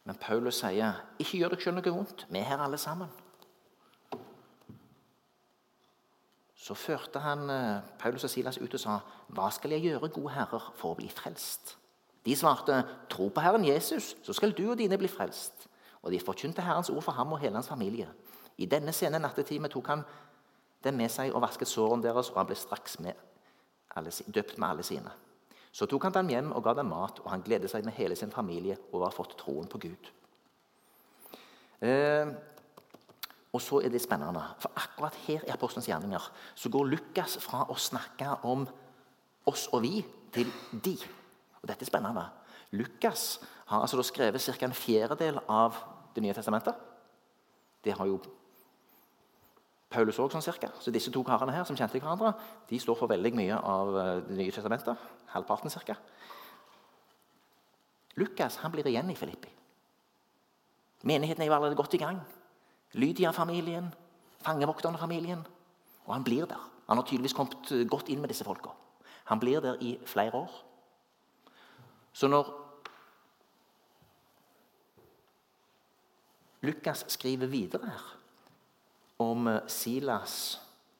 Men 0.05 0.15
Paulus 0.15 0.61
sier, 0.61 0.93
'Ikke 1.19 1.37
gjør 1.37 1.49
deg 1.49 1.61
sjøl 1.61 1.75
noe 1.75 1.93
vondt. 1.93 2.25
Vi 2.29 2.39
er 2.39 2.43
her 2.43 2.57
alle 2.57 2.77
sammen.' 2.77 3.09
Så 6.55 6.73
førte 6.73 7.19
han 7.19 7.49
eh, 7.49 7.81
Paulus 7.99 8.23
og 8.23 8.29
Silas 8.29 8.57
ut 8.57 8.73
og 8.73 8.79
sa, 8.79 8.99
'Hva 9.29 9.49
skal 9.51 9.71
jeg 9.71 9.81
gjøre, 9.81 10.09
gode 10.09 10.33
herrer, 10.33 10.71
for 10.75 10.93
å 10.93 10.97
bli 10.97 11.09
frelst?' 11.09 11.77
De 12.25 12.35
svarte, 12.35 12.85
'Tro 13.09 13.29
på 13.29 13.41
Herren 13.41 13.65
Jesus, 13.65 14.15
så 14.23 14.33
skal 14.33 14.51
du 14.51 14.71
og 14.71 14.77
dine 14.77 14.97
bli 14.97 15.07
frelst.' 15.07 15.67
Og 16.03 16.11
de 16.11 16.19
forkynte 16.19 16.61
Herrens 16.61 16.89
ord 16.89 17.01
for 17.01 17.11
ham 17.11 17.31
og 17.31 17.39
hele 17.39 17.53
hans 17.53 17.67
familie. 17.67 18.09
I 18.57 18.65
denne 18.65 18.91
sene 18.91 19.19
nattetime 19.19 19.67
tok 19.67 19.87
han 19.87 20.03
dem 20.83 20.93
med 20.93 21.09
seg 21.09 21.33
og 21.33 21.41
vasket 21.41 21.67
sårene 21.67 22.03
deres, 22.03 22.29
og 22.29 22.37
han 22.37 22.45
ble 22.45 22.55
straks 22.55 22.99
med 22.99 23.13
alle, 23.95 24.11
døpt 24.11 24.57
med 24.57 24.69
alle 24.69 24.85
sine. 24.87 25.11
Så 25.71 25.87
tok 25.87 26.03
han 26.07 26.15
dem 26.15 26.31
hjem 26.33 26.51
og 26.51 26.63
ga 26.65 26.73
dem 26.75 26.89
mat, 26.91 27.21
og 27.23 27.31
han 27.31 27.43
gledet 27.45 27.71
seg 27.71 27.85
med 27.87 27.95
hele 27.95 28.15
sin 28.19 28.33
familie 28.33 28.77
over 28.91 29.05
å 29.05 29.09
ha 29.09 29.15
fått 29.15 29.37
troen 29.39 29.69
på 29.71 29.79
Gud. 29.85 30.09
Eh, 31.81 32.31
og 33.51 33.61
så 33.63 33.81
er 33.83 33.91
det 33.91 34.01
spennende, 34.03 34.43
for 34.63 34.71
akkurat 34.79 35.15
her 35.25 35.43
i 35.47 35.51
Apostelens 35.51 35.89
gjerninger 35.89 36.27
så 36.55 36.71
går 36.71 36.91
Lukas 36.91 37.37
fra 37.43 37.65
å 37.67 37.75
snakke 37.79 38.37
om 38.47 38.67
oss 39.47 39.67
og 39.71 39.83
vi 39.83 39.99
til 40.31 40.51
de. 40.71 40.95
Og 41.59 41.67
dette 41.67 41.83
er 41.83 41.89
spennende. 41.89 42.27
Lukas 42.75 43.41
har 43.67 43.83
altså 43.83 44.03
skrevet 44.03 44.43
ca. 44.43 44.65
en 44.65 44.75
fjerdedel 44.75 45.39
av 45.47 45.87
Det 46.11 46.19
nye 46.19 46.33
testamentet. 46.35 46.75
Det 47.83 47.93
har 47.95 48.05
jo 48.05 48.17
Paulus 49.91 50.19
òg, 50.23 50.31
sånn 50.31 50.43
cirka. 50.45 50.69
Så 50.79 50.91
disse 50.93 51.11
to 51.11 51.23
karene 51.27 51.51
her 51.51 51.65
som 51.67 51.75
kjente 51.75 51.99
hverandre, 51.99 52.31
de 52.69 52.79
står 52.79 52.95
for 52.95 53.11
veldig 53.11 53.31
mye 53.35 53.57
av 53.57 53.95
eh, 53.99 54.11
Det 54.29 54.37
nye 54.37 54.53
testamentet. 54.55 55.07
Halvparten 55.33 55.73
cirka. 55.73 55.97
Lukas 58.19 58.59
han 58.63 58.71
blir 58.71 58.87
igjen 58.87 59.11
i 59.11 59.17
Filippi. 59.19 59.51
Menigheten 61.07 61.43
er 61.43 61.49
jo 61.49 61.55
allerede 61.57 61.79
godt 61.79 61.95
i 61.97 62.01
gang. 62.01 62.21
Lydia-familien, 62.93 63.89
fangevokterne-familien. 64.45 65.43
Og 66.05 66.13
han 66.13 66.23
blir 66.23 66.47
der. 66.47 66.69
Han 66.87 66.99
har 66.99 67.07
tydeligvis 67.07 67.35
kommet 67.35 67.71
eh, 67.75 67.83
godt 67.87 68.11
inn 68.11 68.23
med 68.23 68.31
disse 68.31 68.47
folka. 68.47 68.71
Han 69.31 69.39
blir 69.43 69.59
der 69.63 69.79
i 69.83 69.97
flere 70.05 70.45
år. 70.45 70.55
Så 72.13 72.27
når 72.31 72.47
Lukas 76.61 77.05
skriver 77.07 77.47
videre 77.47 77.91
her 77.91 78.20
om 79.21 79.47
eh, 79.51 79.61
Silas 79.71 80.35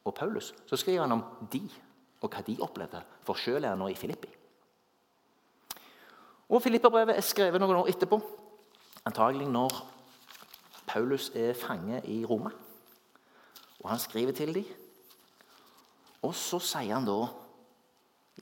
og 0.06 0.16
Paulus, 0.18 0.54
så 0.70 0.78
skriver 0.78 1.06
han 1.06 1.18
om 1.18 1.24
de 1.52 1.64
og 2.22 2.30
hva 2.30 2.44
de 2.46 2.58
opplevde. 2.62 3.02
For 3.26 3.38
sjøl 3.38 3.64
er 3.64 3.74
han 3.74 3.82
nå 3.82 3.90
i 3.92 3.98
Filippi. 3.98 4.30
Og 6.52 6.62
Filipperbrevet 6.62 7.16
er 7.16 7.26
skrevet 7.26 7.62
noen 7.64 7.80
år 7.80 7.90
etterpå, 7.94 8.20
antagelig 9.08 9.48
når 9.50 9.78
Paulus 10.90 11.30
er 11.38 11.56
fange 11.58 12.02
i 12.12 12.22
Roma. 12.28 12.52
Og 13.82 13.90
han 13.90 14.02
skriver 14.02 14.36
til 14.36 14.54
dem. 14.54 14.68
Og 16.22 16.36
så 16.38 16.60
sier 16.62 16.94
han 16.94 17.08
da 17.08 17.24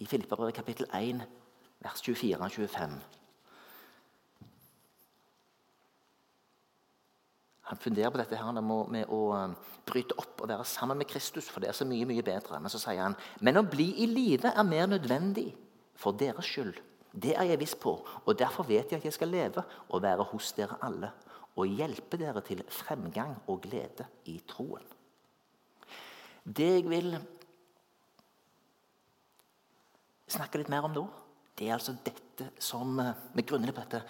i 0.01 0.07
Filippabrevet 0.09 0.57
kapittel 0.57 0.89
1, 0.95 1.21
vers 1.79 2.03
24-25 2.03 3.18
Han 7.69 7.77
funderer 7.77 8.09
på 8.09 8.17
dette 8.17 8.37
her 8.37 8.61
med 8.65 9.11
å 9.13 9.21
um, 9.37 9.55
bryte 9.85 10.15
opp 10.17 10.41
og 10.41 10.49
være 10.49 10.65
sammen 10.65 10.97
med 10.97 11.09
Kristus, 11.09 11.49
for 11.53 11.61
det 11.61 11.69
er 11.69 11.77
så 11.77 11.85
mye 11.85 12.07
mye 12.09 12.25
bedre. 12.25 12.57
Men 12.57 12.71
så 12.73 12.81
sier 12.81 13.03
han 13.03 13.17
men 13.45 13.59
å 13.61 13.65
bli 13.67 13.91
i 14.01 14.07
live 14.09 14.49
er 14.49 14.65
mer 14.65 14.87
nødvendig 14.89 15.51
for 15.99 16.17
deres 16.17 16.49
skyld. 16.49 16.79
Det 17.09 17.35
er 17.37 17.51
jeg 17.51 17.61
viss 17.61 17.75
på, 17.77 17.93
og 18.01 18.37
derfor 18.37 18.65
vet 18.69 18.89
jeg 18.89 19.01
at 19.01 19.05
jeg 19.05 19.15
skal 19.15 19.29
leve 19.33 19.61
og 19.89 20.01
være 20.01 20.25
hos 20.31 20.51
dere 20.57 20.77
alle 20.85 21.11
og 21.59 21.73
hjelpe 21.77 22.17
dere 22.21 22.41
til 22.45 22.61
fremgang 22.71 23.35
og 23.49 23.61
glede 23.65 24.05
i 24.31 24.37
troen. 24.47 24.85
Det 26.45 26.69
jeg 26.77 26.85
vil 26.89 27.11
snakke 30.29 30.61
litt 30.61 30.71
mer 30.71 30.87
om 30.87 30.95
nå, 30.95 31.03
det 31.57 31.67
er 31.67 31.75
altså 31.75 31.97
dette 32.05 32.49
som 32.63 32.95
med 32.95 33.29
vi 33.35 33.45
grunner 33.45 33.75
på 33.75 33.83
dette. 33.83 34.01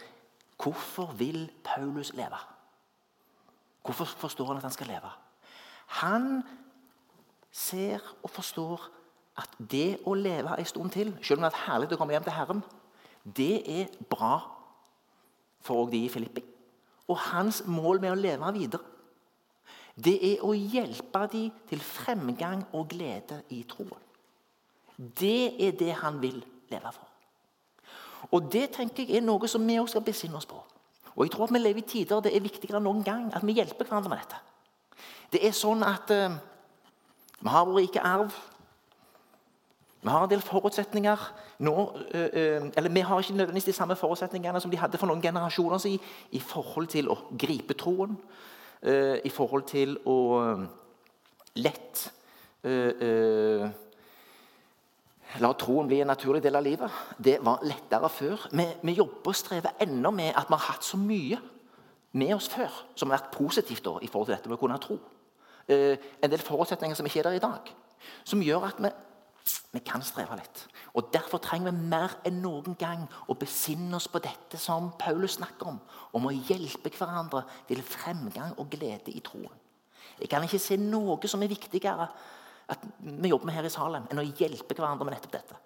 Hvorfor 0.59 1.15
vil 1.19 1.47
Paulus 1.65 2.13
leve? 2.15 2.39
Hvorfor 3.83 4.05
forstår 4.05 4.47
han 4.51 4.57
at 4.57 4.67
han 4.67 4.75
skal 4.75 4.91
leve? 4.91 5.11
Han 6.01 6.43
ser 7.51 8.03
og 8.23 8.29
forstår 8.29 8.89
at 9.39 9.55
det 9.71 9.99
å 10.05 10.13
leve 10.13 10.57
en 10.57 10.67
stund 10.67 10.91
til, 10.93 11.13
selv 11.23 11.39
om 11.39 11.47
det 11.47 11.53
er 11.53 11.65
herlig 11.65 11.89
å 11.93 11.99
komme 11.99 12.13
hjem 12.13 12.27
til 12.27 12.35
Herren, 12.35 12.63
det 13.23 13.55
er 13.71 13.91
bra 14.11 14.39
for 15.63 15.89
de 15.91 16.03
i 16.05 16.11
Filippi. 16.11 16.43
Og 17.09 17.17
hans 17.31 17.63
mål 17.65 18.01
med 18.03 18.13
å 18.13 18.19
leve 18.19 18.53
videre, 18.55 18.83
det 19.99 20.15
er 20.23 20.43
å 20.45 20.53
hjelpe 20.55 21.25
dem 21.31 21.51
til 21.67 21.81
fremgang 21.83 22.61
og 22.77 22.87
glede 22.93 23.41
i 23.51 23.63
troen. 23.67 24.05
Det 24.95 25.55
er 25.59 25.75
det 25.79 25.93
han 26.01 26.19
vil 26.21 26.39
leve 26.71 26.91
for. 26.93 27.07
Og 28.35 28.51
det 28.51 28.69
tenker 28.75 29.07
jeg 29.07 29.19
er 29.19 29.25
noe 29.25 29.47
som 29.47 29.63
vi 29.67 29.79
også 29.79 29.97
skal 29.97 30.05
besinne 30.05 30.39
oss 30.39 30.47
på. 30.47 30.59
Og 31.19 31.25
jeg 31.25 31.31
tror 31.33 31.49
at 31.49 31.53
vi 31.53 31.59
lever 31.59 31.81
i 31.83 31.87
tider 31.87 32.21
det 32.23 32.31
er 32.31 32.43
viktigere 32.43 32.79
enn 32.79 32.85
noen 32.87 33.03
gang 33.03 33.25
at 33.35 33.43
vi 33.43 33.57
hjelper 33.57 33.89
hverandre 33.89 34.11
med 34.13 34.21
dette. 34.21 34.39
Det 35.33 35.41
er 35.43 35.51
sånn 35.55 35.83
at 35.83 36.13
uh, 36.15 36.37
vi 37.43 37.51
har 37.51 37.65
vår 37.67 37.81
rike 37.81 38.03
arv. 38.07 38.31
Vi 39.99 40.07
har 40.07 40.23
en 40.23 40.31
del 40.31 40.43
forutsetninger 40.47 41.25
nå, 41.67 41.73
uh, 41.75 42.15
uh, 42.15 42.69
eller 42.71 42.95
Vi 42.95 43.03
har 43.03 43.19
ikke 43.19 43.35
nødvendigvis 43.35 43.67
de 43.67 43.75
samme 43.75 43.99
forutsetningene 43.99 44.61
som 44.63 44.71
de 44.71 44.79
hadde 44.79 44.97
for 44.97 45.11
noen 45.11 45.21
generasjoner 45.21 45.83
siden 45.83 46.07
i 46.31 46.39
forhold 46.39 46.87
til 46.95 47.11
å 47.11 47.19
gripe 47.37 47.75
troen, 47.75 48.15
i 48.79 49.27
forhold 49.27 49.65
til 49.67 49.97
å 50.07 50.15
lett 51.59 52.05
La 55.37 55.51
troen 55.53 55.87
bli 55.87 55.99
en 56.01 56.09
naturlig 56.09 56.41
del 56.41 56.57
av 56.57 56.65
livet. 56.65 57.01
Det 57.21 57.37
var 57.45 57.61
lettere 57.67 58.09
før. 58.09 58.47
Vi, 58.49 58.65
vi 58.81 58.95
jobber 58.97 59.29
og 59.29 59.37
strever 59.37 59.77
ennå 59.85 60.11
med 60.15 60.33
at 60.33 60.49
vi 60.49 60.57
har 60.57 60.71
hatt 60.71 60.87
så 60.87 60.97
mye 60.97 61.37
med 62.17 62.33
oss 62.33 62.49
før 62.49 62.73
som 62.97 63.11
har 63.11 63.19
vært 63.19 63.35
positivt 63.35 63.85
da, 63.85 63.99
i 64.01 64.09
forhold 64.09 64.31
til 64.31 64.37
dette 64.37 64.49
med 64.49 64.57
å 64.57 64.63
kunne 64.63 64.79
tro. 64.81 64.97
Eh, 65.69 66.09
en 66.17 66.33
del 66.33 66.41
forutsetninger 66.41 66.97
som 66.97 67.05
ikke 67.05 67.21
er 67.21 67.29
der 67.29 67.37
i 67.37 67.43
dag. 67.43 67.69
Som 68.25 68.41
gjør 68.41 68.65
at 68.71 68.81
vi, 68.81 68.89
vi 69.75 69.83
kan 69.85 70.01
streve 70.01 70.39
litt. 70.39 70.63
Og 70.97 71.11
Derfor 71.13 71.43
trenger 71.45 71.69
vi 71.69 71.89
mer 71.93 72.17
enn 72.25 72.41
noen 72.41 72.73
gang 72.79 73.05
å 73.29 73.37
besinne 73.37 73.99
oss 73.99 74.09
på 74.09 74.23
dette 74.23 74.57
som 74.57 74.89
Paulus 74.97 75.37
snakker 75.37 75.69
om. 75.75 75.77
Om 76.17 76.25
å 76.25 76.33
hjelpe 76.33 76.89
hverandre 76.95 77.45
til 77.69 77.85
fremgang 77.85 78.57
og 78.57 78.73
glede 78.73 79.13
i 79.13 79.21
troen. 79.21 79.53
Jeg 80.19 80.33
kan 80.33 80.43
ikke 80.43 80.59
se 80.59 80.75
noe 80.81 81.29
som 81.29 81.45
er 81.45 81.53
viktigere 81.53 82.09
at 82.69 82.85
vi 82.99 83.31
jobber 83.31 83.49
med 83.49 83.57
her 83.57 83.67
i 83.67 83.73
Salem, 83.73 84.05
enn 84.09 84.21
å 84.21 84.27
hjelpe 84.27 84.75
hverandre 84.77 85.07
med 85.07 85.15
nettopp 85.15 85.35
dette. 85.37 85.57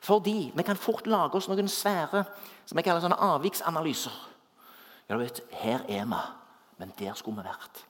Fordi 0.00 0.50
vi 0.56 0.64
kan 0.64 0.80
fort 0.80 1.06
lage 1.06 1.36
oss 1.36 1.48
noen 1.50 1.68
svære 1.68 2.24
som 2.64 2.78
jeg 2.78 2.86
kaller 2.86 3.04
sånne 3.04 3.20
avviksanalyser. 3.20 4.16
Ja, 5.08 5.16
du 5.16 5.22
vet, 5.24 5.42
Her 5.52 5.84
er 5.88 6.06
vi, 6.08 6.20
men 6.78 6.92
der 6.98 7.14
skulle 7.18 7.42
vi 7.42 7.48
vært. 7.50 7.84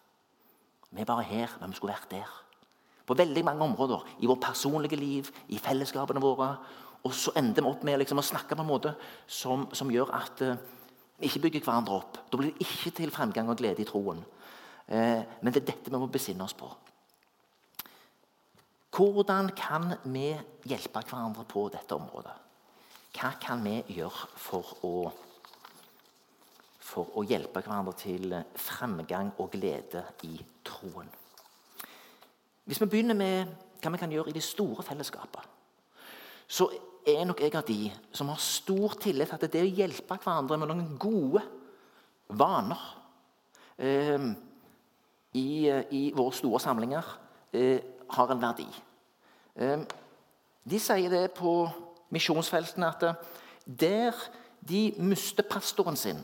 Vi 0.91 1.03
er 1.03 1.07
bare 1.07 1.23
her, 1.23 1.53
men 1.61 1.71
vi 1.71 1.79
skulle 1.79 1.95
vært 1.95 2.11
der. 2.11 2.31
På 3.07 3.15
veldig 3.15 3.45
mange 3.45 3.65
områder. 3.65 4.07
I 4.19 4.27
vårt 4.27 4.43
personlige 4.43 4.97
liv, 4.97 5.31
i 5.49 5.59
fellesskapene 5.59 6.23
våre. 6.23 6.57
Og 7.05 7.15
så 7.15 7.33
ender 7.37 7.63
vi 7.63 7.71
opp 7.71 7.85
med 7.87 8.01
liksom, 8.03 8.19
å 8.19 8.27
snakke 8.27 8.57
på 8.57 8.65
en 8.65 8.69
måte 8.69 8.95
som, 9.27 9.69
som 9.73 9.91
gjør 9.91 10.11
at 10.19 10.43
uh, 10.43 10.57
vi 11.21 11.31
ikke 11.31 11.45
bygger 11.47 11.65
hverandre 11.65 11.97
opp. 12.01 12.19
Da 12.31 12.41
blir 12.41 12.51
det 12.51 12.67
ikke 12.67 12.93
til 12.99 13.13
fremgang 13.15 13.49
og 13.49 13.59
glede 13.61 13.85
i 13.85 13.89
troen. 13.89 14.21
Uh, 14.91 15.23
men 15.41 15.53
det 15.53 15.63
er 15.63 15.71
dette 15.71 15.93
vi 15.93 16.01
må 16.01 16.11
besinne 16.11 16.45
oss 16.45 16.57
på. 16.59 16.69
Hvordan 18.91 19.53
kan 19.55 19.93
vi 20.05 20.33
hjelpe 20.67 21.03
hverandre 21.07 21.45
på 21.49 21.69
dette 21.71 21.95
området? 21.95 22.33
Hva 23.15 23.31
kan 23.43 23.63
vi 23.63 23.77
gjøre 23.95 24.29
for 24.39 24.73
å, 24.87 24.95
for 26.83 27.15
å 27.19 27.25
hjelpe 27.27 27.63
hverandre 27.63 27.95
til 27.99 28.35
fremgang 28.59 29.31
og 29.39 29.53
glede 29.55 30.03
i 30.27 30.35
troen? 30.67 31.11
Hvis 32.67 32.83
vi 32.83 32.91
begynner 32.91 33.19
med 33.19 33.55
hva 33.81 33.95
vi 33.95 34.01
kan 34.03 34.13
gjøre 34.13 34.31
i 34.31 34.37
det 34.37 34.45
store 34.45 34.83
fellesskapet, 34.87 35.47
så 36.51 36.67
er 37.07 37.23
nok 37.25 37.41
jeg 37.41 37.55
av 37.57 37.67
de 37.67 37.89
som 38.13 38.29
har 38.29 38.43
stor 38.43 38.99
tillit 39.01 39.31
til 39.31 39.39
at 39.39 39.53
det 39.55 39.63
å 39.65 39.71
hjelpe 39.81 40.19
hverandre 40.19 40.59
med 40.59 40.71
noen 40.71 40.99
gode 41.01 41.45
vaner 42.39 42.83
eh, 43.79 44.27
i, 45.39 45.49
i, 45.71 46.03
våre 46.15 46.35
store 46.37 46.61
samlinger 46.63 47.07
eh, 47.55 48.00
har 48.17 48.31
en 48.33 48.43
verdi. 48.43 48.67
Ehm, 49.57 49.87
de 50.65 50.79
sier 50.81 51.11
det 51.11 51.33
på 51.37 51.71
misjonsfeltene 52.11 52.91
at 52.91 53.25
der 53.65 54.17
de 54.61 54.91
mister 54.99 55.47
pastoren 55.47 55.97
sin, 55.97 56.21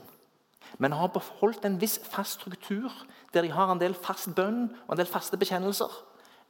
men 0.79 0.93
har 0.93 1.09
beholdt 1.09 1.65
en 1.65 1.81
viss 1.81 1.99
fast 2.05 2.41
struktur, 2.41 2.93
der 3.33 3.43
de 3.43 3.53
har 3.53 3.73
en 3.73 3.81
del 3.81 3.95
fast 3.95 4.35
bønn 4.37 4.67
og 4.87 4.95
en 4.95 5.01
del 5.01 5.09
faste 5.09 5.39
bekjennelser, 5.41 5.93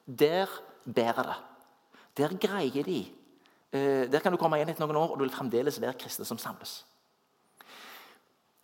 der 0.06 0.50
bærer 0.86 1.22
det. 1.22 1.38
Der 2.16 2.36
greier 2.40 2.82
de. 2.82 3.06
Eh, 3.72 4.12
der 4.12 4.18
kan 4.20 4.32
du 4.32 4.38
komme 4.40 4.56
igjen 4.56 4.72
etter 4.72 4.86
noen 4.86 4.98
år, 4.98 5.12
og 5.12 5.18
du 5.18 5.26
vil 5.26 5.34
fremdeles 5.34 5.80
være 5.82 5.98
kristne 6.00 6.24
som 6.24 6.38
samles. 6.38 6.80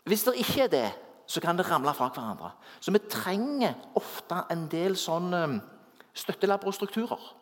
Hvis 0.05 0.25
det 0.25 0.39
ikke 0.41 0.65
er 0.65 0.73
det, 0.73 0.91
så 1.27 1.41
kan 1.41 1.59
det 1.59 1.69
ramle 1.71 1.95
fra 1.95 2.09
hverandre. 2.09 2.51
Så 2.81 2.91
vi 2.91 2.99
trenger 3.11 3.75
ofte 3.95 4.43
en 4.51 4.67
del 4.71 4.97
sånne 4.99 5.43
eh, 6.15 6.59
og 6.67 6.75
strukturer. 6.75 7.33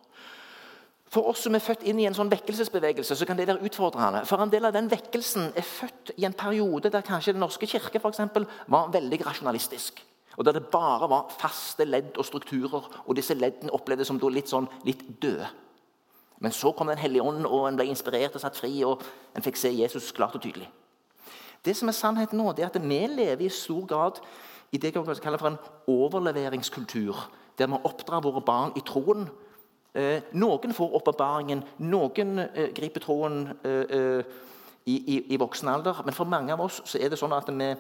For 1.11 1.27
oss 1.27 1.43
som 1.43 1.55
er 1.59 1.63
født 1.65 1.83
inn 1.91 1.99
i 1.99 2.07
en 2.07 2.15
sånn 2.15 2.31
vekkelsesbevegelse, 2.31 3.17
så 3.19 3.27
kan 3.27 3.39
det 3.39 3.49
være 3.49 3.65
utfordrende. 3.67 4.23
For 4.31 4.39
en 4.43 4.53
del 4.53 4.69
av 4.69 4.77
den 4.77 4.91
vekkelsen 4.93 5.49
er 5.59 5.67
født 5.67 6.13
i 6.17 6.27
en 6.29 6.37
periode 6.39 6.91
der 6.91 7.03
kanskje 7.03 7.33
Den 7.35 7.43
norske 7.43 7.67
kirke 7.67 7.99
for 7.99 8.15
eksempel, 8.15 8.47
var 8.69 8.93
veldig 8.95 9.19
rasjonalistisk. 9.27 10.05
Og 10.37 10.45
Der 10.45 10.53
det 10.53 10.71
bare 10.71 11.09
var 11.11 11.33
faste 11.39 11.85
ledd 11.85 12.17
og 12.17 12.25
strukturer, 12.25 12.87
og 13.07 13.17
disse 13.17 13.35
leddene 13.35 13.75
opplevdes 13.75 14.07
som 14.07 14.21
litt, 14.31 14.49
sånn, 14.49 14.69
litt 14.85 15.03
døde. 15.21 15.49
Men 16.41 16.53
så 16.53 16.73
kom 16.73 16.87
Den 16.87 16.99
hellige 16.99 17.23
ånd, 17.23 17.45
og 17.47 17.69
en 17.69 17.77
ble 17.77 17.91
inspirert 17.91 18.35
og 18.35 18.41
satt 18.41 18.57
fri, 18.57 18.85
og 18.85 19.03
en 19.35 19.43
fikk 19.43 19.57
se 19.57 19.69
Jesus 19.69 20.13
klart 20.13 20.35
og 20.35 20.43
tydelig. 20.43 20.69
Det 21.65 21.77
som 21.77 21.89
er 21.89 21.93
sannheten 21.93 22.39
nå, 22.39 22.53
det 22.53 22.65
er 22.65 22.71
at 22.71 22.81
vi 22.81 23.07
lever 23.07 23.45
i 23.45 23.49
stor 23.49 23.85
grad 23.87 24.21
i 24.73 24.79
det 24.79 24.95
vi 24.95 25.15
kaller 25.21 25.39
for 25.39 25.49
en 25.49 25.59
overleveringskultur, 25.87 27.17
der 27.61 27.71
vi 27.71 27.81
oppdrar 27.85 28.25
våre 28.25 28.43
barn 28.45 28.75
i 28.77 28.85
troen 28.87 29.29
Eh, 29.91 30.23
noen 30.39 30.75
får 30.75 30.93
åpenbaringen, 31.01 31.65
noen 31.83 32.39
eh, 32.45 32.69
griper 32.77 33.03
troen 33.03 33.41
eh, 33.67 34.21
i, 34.87 34.95
i, 34.95 35.17
i, 35.35 35.39
voksen 35.41 35.71
alder. 35.73 36.05
Men 36.07 36.15
for 36.15 36.31
mange 36.31 36.55
av 36.55 36.63
oss 36.63 36.79
så 36.87 37.01
er 37.01 37.11
det 37.11 37.19
sånn 37.19 37.35
at 37.35 37.51
vi, 37.51 37.73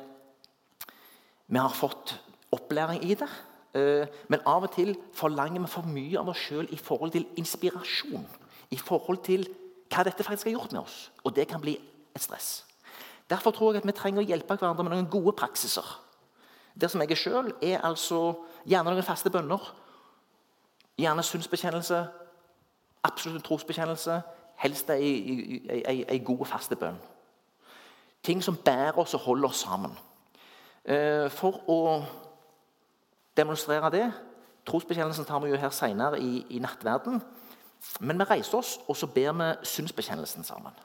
vi 1.46 1.60
har 1.60 1.76
fått 1.76 2.16
opplæring 2.54 3.04
i 3.06 3.14
det. 3.14 3.30
men 3.72 4.40
av 4.50 4.64
og 4.66 4.72
til 4.74 4.96
forlanger 5.14 5.62
vi 5.62 5.68
for 5.70 5.86
mye 5.86 6.18
av 6.18 6.32
oss 6.32 6.40
sjøl 6.42 6.66
i 6.74 6.78
forhold 6.78 7.12
til 7.14 7.28
inspirasjon. 7.38 8.24
I 8.74 8.78
forhold 8.78 9.20
til 9.22 9.44
hva 9.86 10.02
dette 10.02 10.26
faktisk 10.26 10.48
har 10.48 10.56
gjort 10.56 10.74
med 10.74 10.80
oss. 10.82 10.96
Og 11.22 11.36
det 11.36 11.46
kan 11.46 11.62
bli 11.62 11.76
et 11.78 12.22
stress. 12.22 12.64
Derfor 13.30 13.54
tror 13.54 13.76
jeg 13.76 13.84
at 13.84 13.86
vi 13.86 13.94
trenger 13.94 14.24
å 14.24 14.26
hjelpe 14.26 14.56
hverandre 14.58 14.82
med 14.82 14.96
noen 14.96 15.10
gode 15.12 15.36
praksiser. 15.38 15.86
Der 16.78 16.88
som 16.88 17.00
jeg 17.02 17.10
er 17.10 17.18
sjøl 17.18 17.52
er 17.62 17.84
altså 17.86 18.34
gjerne 18.68 18.92
noen 18.92 19.06
faste 19.06 19.30
bønner 19.30 19.70
Gjerne 21.00 21.22
synsbekjennelse, 21.24 22.06
absolutt 23.08 23.44
trosbekjennelse, 23.44 24.18
helst 24.60 24.90
ei, 24.92 26.18
god, 26.24 26.42
faste 26.44 26.76
bønn. 26.76 26.98
Ting 28.22 28.42
som 28.44 28.58
bærer 28.60 28.98
oss 29.00 29.14
og 29.16 29.20
holder 29.24 29.48
oss 29.48 29.62
sammen. 29.64 29.94
Eh, 30.84 31.30
for 31.32 31.62
å 31.72 31.78
demonstrere 33.36 33.90
det 33.92 34.04
Trosbekjennelsen 34.68 35.24
tar 35.24 35.40
vi 35.40 35.48
jo 35.50 35.58
her 35.58 35.72
senere 35.72 36.20
i, 36.20 36.44
i 36.52 36.58
nattverden. 36.60 37.22
Men 38.00 38.20
vi 38.20 38.26
reiser 38.28 38.58
oss, 38.58 38.76
og 38.88 38.96
så 38.96 39.08
ber 39.08 39.32
vi 39.32 39.48
synsbekjennelsen 39.66 40.44
sammen. 40.44 40.76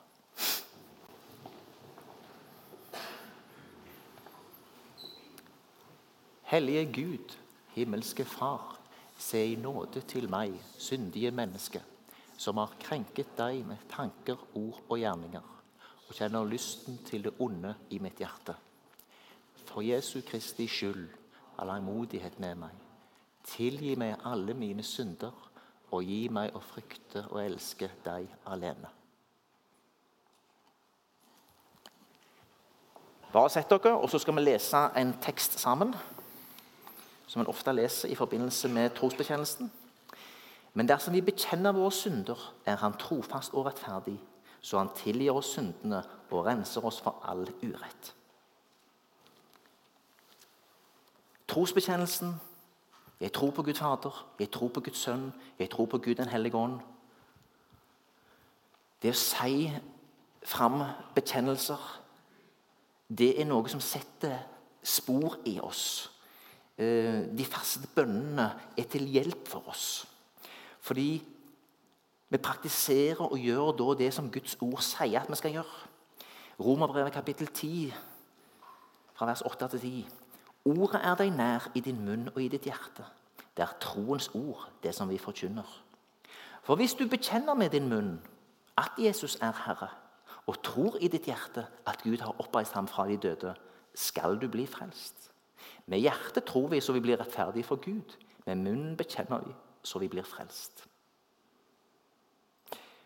Hellige 6.45 6.85
Gud, 6.93 7.37
himmelske 7.73 8.25
Far. 8.25 8.77
Se 9.17 9.51
i 9.51 9.55
nåde 9.55 10.01
til 10.01 10.29
meg, 10.29 10.53
syndige 10.77 11.31
menneske, 11.31 11.81
som 12.37 12.59
har 12.61 12.75
krenket 12.79 13.31
deg 13.37 13.63
med 13.65 13.81
tanker, 13.89 14.37
ord 14.53 14.77
og 14.83 14.99
gjerninger, 14.99 15.41
og 16.07 16.13
kjenner 16.13 16.45
lysten 16.45 16.99
til 17.07 17.25
det 17.25 17.33
onde 17.41 17.73
i 17.89 17.97
mitt 17.97 18.21
hjerte. 18.21 18.53
For 19.65 19.81
Jesu 19.81 20.21
Kristi 20.21 20.67
skyld, 20.67 21.07
har 21.57 21.65
langmodighet 21.65 22.37
med 22.39 22.61
meg. 22.61 22.73
Tilgi 23.47 23.95
meg 23.97 24.19
alle 24.25 24.53
mine 24.53 24.83
synder, 24.83 25.33
og 25.89 26.03
gi 26.03 26.27
meg 26.29 26.53
å 26.53 26.61
frykte 26.61 27.25
og 27.31 27.41
elske 27.41 27.89
deg 28.05 28.27
alene. 28.45 28.91
Bare 33.33 33.49
sett 33.49 33.71
dere, 33.71 33.95
og 33.97 34.11
så 34.11 34.21
skal 34.21 34.37
vi 34.37 34.45
lese 34.45 34.89
en 34.93 35.17
tekst 35.23 35.57
sammen 35.59 35.95
som 37.27 37.41
en 37.41 37.47
ofte 37.47 37.73
leser 37.73 38.09
i 38.09 38.15
forbindelse 38.15 38.67
med 38.67 38.89
trosbekjennelsen. 38.97 39.71
Men 40.73 40.87
dersom 40.87 41.13
vi 41.13 41.21
bekjenner 41.21 41.71
våre 41.71 41.91
synder, 41.91 42.53
er 42.65 42.75
Han 42.75 42.97
trofast 42.99 43.53
og 43.53 43.65
rettferdig, 43.65 44.19
så 44.61 44.77
Han 44.77 44.89
tilgir 44.95 45.31
oss 45.31 45.53
syndene 45.53 46.03
og 46.31 46.45
renser 46.45 46.85
oss 46.85 47.01
for 47.01 47.21
all 47.23 47.47
urett. 47.63 48.13
Trosbekjennelsen 51.47 52.35
jeg 53.19 53.33
tror 53.33 53.51
på 53.51 53.63
Gud 53.63 53.73
Fader, 53.73 54.27
jeg 54.39 54.51
tror 54.51 54.67
på 54.67 54.79
Guds 54.79 54.97
Sønn, 54.97 55.33
jeg 55.59 55.69
tror 55.69 55.85
på 55.85 55.97
Gud 55.97 56.15
den 56.15 56.27
hellige 56.27 56.57
ånd. 56.57 56.79
Det 59.01 59.13
å 59.13 59.17
si 59.17 59.69
fram 60.43 60.81
bekjennelser, 61.15 61.79
det 63.09 63.31
er 63.39 63.47
noe 63.47 63.69
som 63.71 63.79
setter 63.79 64.35
spor 64.83 65.37
i 65.45 65.59
oss. 65.63 66.11
Eh, 66.77 67.23
de 67.37 67.45
faste 67.47 67.87
bønnene 67.95 68.49
er 68.77 68.87
til 68.91 69.07
hjelp 69.07 69.47
for 69.47 69.69
oss. 69.71 70.03
Fordi 70.83 71.23
vi 72.29 72.37
praktiserer 72.37 73.21
og 73.23 73.39
gjør 73.39 73.71
da 73.79 73.93
det 74.03 74.13
som 74.13 74.31
Guds 74.31 74.57
ord 74.61 74.81
sier 74.83 75.21
at 75.21 75.31
vi 75.31 75.39
skal 75.39 75.55
gjøre. 75.55 75.81
Romerbrevet 76.59 77.13
kapittel 77.13 77.47
10, 77.47 77.93
fra 79.15 79.25
vers 79.25 79.41
8 79.41 79.67
til 79.75 79.79
10. 79.79 80.05
Ordet 80.65 81.01
er 81.03 81.15
deg 81.19 81.31
nær 81.35 81.69
i 81.75 81.83
din 81.85 82.01
munn 82.03 82.29
og 82.33 82.41
i 82.43 82.49
ditt 82.51 82.67
hjerte. 82.67 83.05
Det 83.55 83.63
er 83.63 83.77
troens 83.79 84.27
ord, 84.35 84.67
det 84.83 84.95
som 84.95 85.09
vi 85.09 85.17
forkynner. 85.17 85.67
For 86.63 86.75
hvis 86.75 86.97
du 86.97 87.05
bekjenner 87.07 87.53
med 87.53 87.69
din 87.69 87.87
munn 87.87 88.17
at 88.77 88.97
Jesus 88.97 89.37
er 89.41 89.53
Herre, 89.65 89.91
og 90.47 90.59
tror 90.63 90.97
i 91.01 91.07
ditt 91.07 91.29
hjerte 91.29 91.63
at 91.87 92.03
Gud 92.03 92.21
har 92.21 92.35
oppreist 92.39 92.73
ham 92.73 92.87
fra 92.87 93.07
de 93.07 93.17
døde, 93.17 93.55
skal 93.95 94.41
du 94.41 94.49
bli 94.51 94.65
frelst. 94.65 95.31
Med 95.87 96.01
hjertet 96.01 96.45
tror 96.47 96.67
vi 96.71 96.81
så 96.81 96.93
vi 96.95 97.03
blir 97.05 97.19
rettferdige 97.19 97.67
for 97.67 97.81
Gud. 97.81 98.17
Med 98.45 98.61
munnen 98.61 98.97
bekjenner 98.97 99.45
vi 99.45 99.53
så 99.85 99.99
vi 100.01 100.09
blir 100.09 100.25
frelst. 100.25 100.85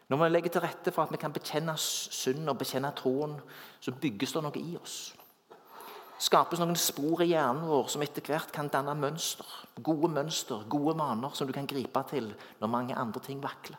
Når 0.10 0.18
vi 0.18 0.30
legger 0.30 0.50
til 0.50 0.64
rette 0.64 0.92
for 0.92 1.04
at 1.04 1.12
vi 1.14 1.20
kan 1.22 1.34
bekjenne 1.34 1.76
synd 1.78 2.50
og 2.50 2.58
bekjenne 2.58 2.90
troen, 2.98 3.36
så 3.80 3.92
bygges 3.94 4.34
det 4.34 4.42
noe 4.42 4.62
i 4.62 4.78
oss. 4.80 4.96
Skapes 6.20 6.60
noen 6.60 6.76
spor 6.76 7.22
i 7.24 7.30
hjernen 7.30 7.68
vår 7.70 7.92
som 7.94 8.02
etter 8.04 8.26
hvert 8.26 8.50
kan 8.52 8.72
danne 8.72 8.96
mønster. 8.98 9.46
Gode 9.80 10.10
mønster, 10.12 10.66
gode 10.68 10.98
vaner 11.00 11.36
som 11.38 11.48
du 11.48 11.54
kan 11.56 11.70
gripe 11.70 12.02
til 12.10 12.34
når 12.60 12.74
mange 12.74 12.98
andre 12.98 13.22
ting 13.24 13.44
vakler. 13.44 13.78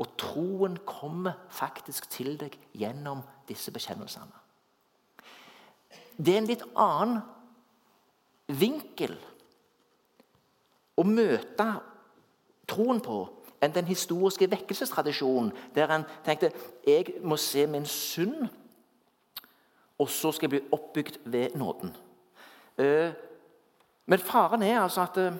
Og 0.00 0.08
troen 0.18 0.78
kommer 0.88 1.36
faktisk 1.52 2.08
til 2.10 2.38
deg 2.40 2.56
gjennom 2.72 3.20
disse 3.46 3.70
bekjennelsene. 3.70 4.32
Det 6.16 6.34
er 6.34 6.40
en 6.40 6.48
litt 6.48 6.64
annen 6.72 7.20
vinkel 8.58 9.16
å 10.98 11.04
møte 11.06 11.66
troen 12.70 13.00
på 13.02 13.20
enn 13.60 13.74
den 13.74 13.88
historiske 13.90 14.48
vekkelsestradisjonen, 14.50 15.52
der 15.74 15.92
en 15.92 16.06
tenkte 16.24 16.52
jeg 16.86 17.18
må 17.22 17.36
se 17.40 17.66
min 17.68 17.86
synd, 17.88 18.48
og 20.00 20.08
så 20.08 20.32
skal 20.32 20.48
jeg 20.48 20.54
bli 20.54 20.72
oppbygd 20.72 21.18
ved 21.28 21.56
nåden. 21.60 21.92
Eh, 22.80 23.12
men 24.08 24.24
faren 24.24 24.64
er 24.64 24.80
altså 24.80 25.04
at 25.04 25.18
eh, 25.20 25.36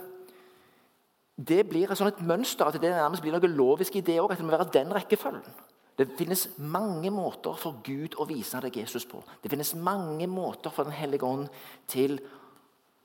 det 1.40 1.62
blir 1.70 1.88
et, 1.88 1.96
sånt 1.98 2.12
et 2.12 2.26
mønster, 2.26 2.68
at 2.68 2.76
det 2.76 2.92
nærmest 2.92 3.24
blir 3.24 3.32
noe 3.32 3.48
lovisk 3.48 3.96
i 3.96 4.04
det 4.04 4.18
òg. 4.20 4.34
At 4.34 4.40
det 4.42 4.44
må 4.44 4.52
være 4.52 4.68
den 4.74 4.92
rekkefølgen. 4.92 5.54
Det 5.96 6.06
finnes 6.16 6.46
mange 6.60 7.10
måter 7.12 7.56
for 7.60 7.80
Gud 7.84 8.18
å 8.20 8.26
vise 8.28 8.60
deg 8.64 8.76
Jesus 8.82 9.06
på. 9.08 9.22
Det 9.40 9.50
finnes 9.52 9.72
mange 9.76 10.28
måter 10.28 10.72
for 10.72 10.88
Den 10.88 10.96
hellige 10.96 11.24
ånd 11.28 11.48
til 11.88 12.18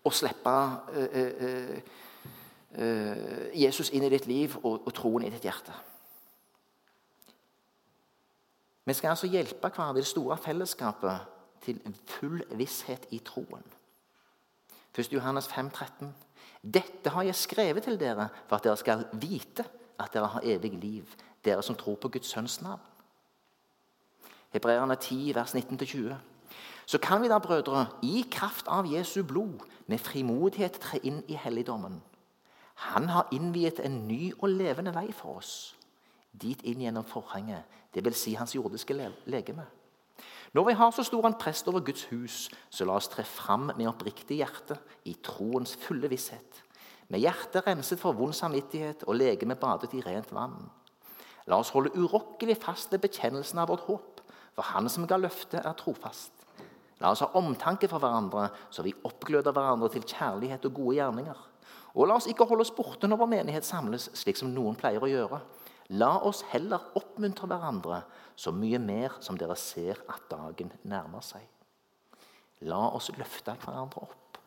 å 0.06 0.12
slippe 0.14 0.54
eh, 0.94 1.16
eh, 1.48 1.78
uh, 2.78 3.46
Jesus 3.58 3.90
inn 3.96 4.06
i 4.06 4.12
ditt 4.14 4.28
liv 4.30 4.58
og, 4.62 4.84
og, 4.86 4.92
troen 4.94 5.26
i 5.26 5.32
ditt 5.34 5.46
hjerte. 5.48 5.74
Vi 8.86 8.94
skal 8.94 9.16
altså 9.16 9.30
hjelpe 9.32 9.72
hverandre 9.72 10.04
i 10.04 10.06
det 10.06 10.12
store 10.12 10.38
fellesskapet 10.38 11.32
til 11.66 11.80
full 12.06 12.44
visshet 12.60 13.08
i 13.18 13.22
troen. 13.26 13.64
1. 14.94 15.10
Johannes 15.12 15.50
5, 15.50 15.72
13. 15.74 16.12
Dette 16.62 17.10
har 17.10 17.26
jeg 17.26 17.38
skrevet 17.40 17.84
til 17.84 17.98
dere 18.00 18.30
for 18.46 18.60
at 18.60 18.68
dere 18.68 18.78
skal 18.78 19.08
vite 19.18 19.66
at 20.02 20.14
dere 20.14 20.30
har 20.36 20.46
evig 20.46 20.76
liv, 20.78 21.18
dere 21.46 21.64
som 21.66 21.78
tror 21.78 21.98
på 22.02 22.12
Guds 22.14 22.30
sønns 22.30 22.60
navn. 22.62 22.84
Hebreerne 24.54 24.96
10, 24.96 25.34
vers 25.36 25.56
19-20. 25.56 26.16
Så 26.86 26.98
kan 27.02 27.22
vi 27.22 27.30
da, 27.30 27.40
brødre, 27.40 27.88
i 28.04 28.26
kraft 28.32 28.68
av 28.68 28.86
Jesu 28.86 29.24
blod, 29.24 29.64
med 29.88 30.02
frimodighet 30.02 30.80
tre 30.82 31.00
inn 31.04 31.24
i 31.28 31.38
helligdommen. 31.38 32.02
Han 32.76 33.10
har 33.10 33.32
innviet 33.32 33.80
en 33.80 34.04
ny 34.08 34.34
og 34.40 34.50
levende 34.50 34.94
vei 34.94 35.08
for 35.16 35.40
oss, 35.40 35.76
dit 36.36 36.62
inn 36.68 36.84
gjennom 36.84 37.08
forhenget, 37.08 37.64
dvs. 37.96 38.20
Si 38.20 38.34
hans 38.36 38.56
jordiske 38.56 38.98
legeme. 39.26 39.66
Når 40.56 40.66
vi 40.70 40.74
har 40.80 40.92
så 40.92 41.04
stor 41.04 41.26
en 41.28 41.38
prest 41.40 41.68
over 41.68 41.80
Guds 41.84 42.06
hus, 42.12 42.36
så 42.70 42.86
la 42.86 42.96
oss 42.96 43.10
tre 43.12 43.24
fram 43.28 43.72
med 43.76 43.90
oppriktig 43.90 44.38
hjerte, 44.40 44.78
i 45.06 45.16
troens 45.24 45.76
fulle 45.76 46.10
visshet. 46.12 46.62
Med 47.10 47.22
hjertet 47.22 47.66
renset 47.68 48.00
for 48.00 48.16
vond 48.18 48.34
samvittighet 48.34 49.04
og 49.08 49.18
legemet 49.20 49.60
badet 49.60 49.94
i 49.94 50.04
rent 50.06 50.32
vann. 50.34 50.56
La 51.46 51.60
oss 51.60 51.74
holde 51.76 51.94
urokkelig 51.96 52.58
fast 52.64 52.92
ved 52.94 53.04
bekjennelsen 53.04 53.60
av 53.62 53.70
vårt 53.70 53.86
håp, 53.90 54.22
for 54.56 54.64
Han 54.72 54.90
som 54.90 55.08
ga 55.08 55.18
løftet, 55.20 55.60
er 55.60 55.76
trofast. 55.76 56.35
La 57.04 57.12
oss 57.12 57.24
ha 57.26 57.32
omtanke 57.36 57.90
for 57.92 58.00
hverandre, 58.00 58.48
så 58.72 58.86
vi 58.86 58.96
oppgløder 59.08 59.56
hverandre 59.56 59.90
til 59.92 60.06
kjærlighet 60.08 60.68
og 60.70 60.78
gode 60.78 60.96
gjerninger. 61.00 61.42
Og 61.96 62.08
la 62.08 62.18
oss 62.20 62.28
ikke 62.32 62.48
holde 62.48 62.64
oss 62.66 62.74
borte 62.76 63.08
når 63.08 63.20
vår 63.22 63.32
menighet 63.32 63.68
samles, 63.68 64.10
slik 64.16 64.40
som 64.40 64.52
noen 64.56 64.78
pleier 64.80 65.04
å 65.04 65.10
gjøre. 65.12 65.40
La 65.96 66.16
oss 66.26 66.42
heller 66.50 66.82
oppmuntre 66.98 67.48
hverandre, 67.52 68.02
så 68.36 68.52
mye 68.56 68.80
mer 68.82 69.20
som 69.24 69.38
dere 69.40 69.56
ser 69.60 70.02
at 70.12 70.26
dagen 70.32 70.72
nærmer 70.88 71.24
seg. 71.24 71.44
La 72.66 72.82
oss 72.96 73.12
løfte 73.16 73.54
hverandre 73.62 74.08
opp. 74.08 74.40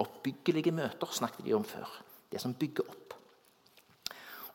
Oppbyggelige 0.00 0.72
møter 0.72 1.12
snakket 1.12 1.44
de 1.46 1.54
om 1.56 1.64
før. 1.64 1.88
Det 2.32 2.40
som 2.40 2.56
bygger 2.56 2.88
opp. 2.88 3.16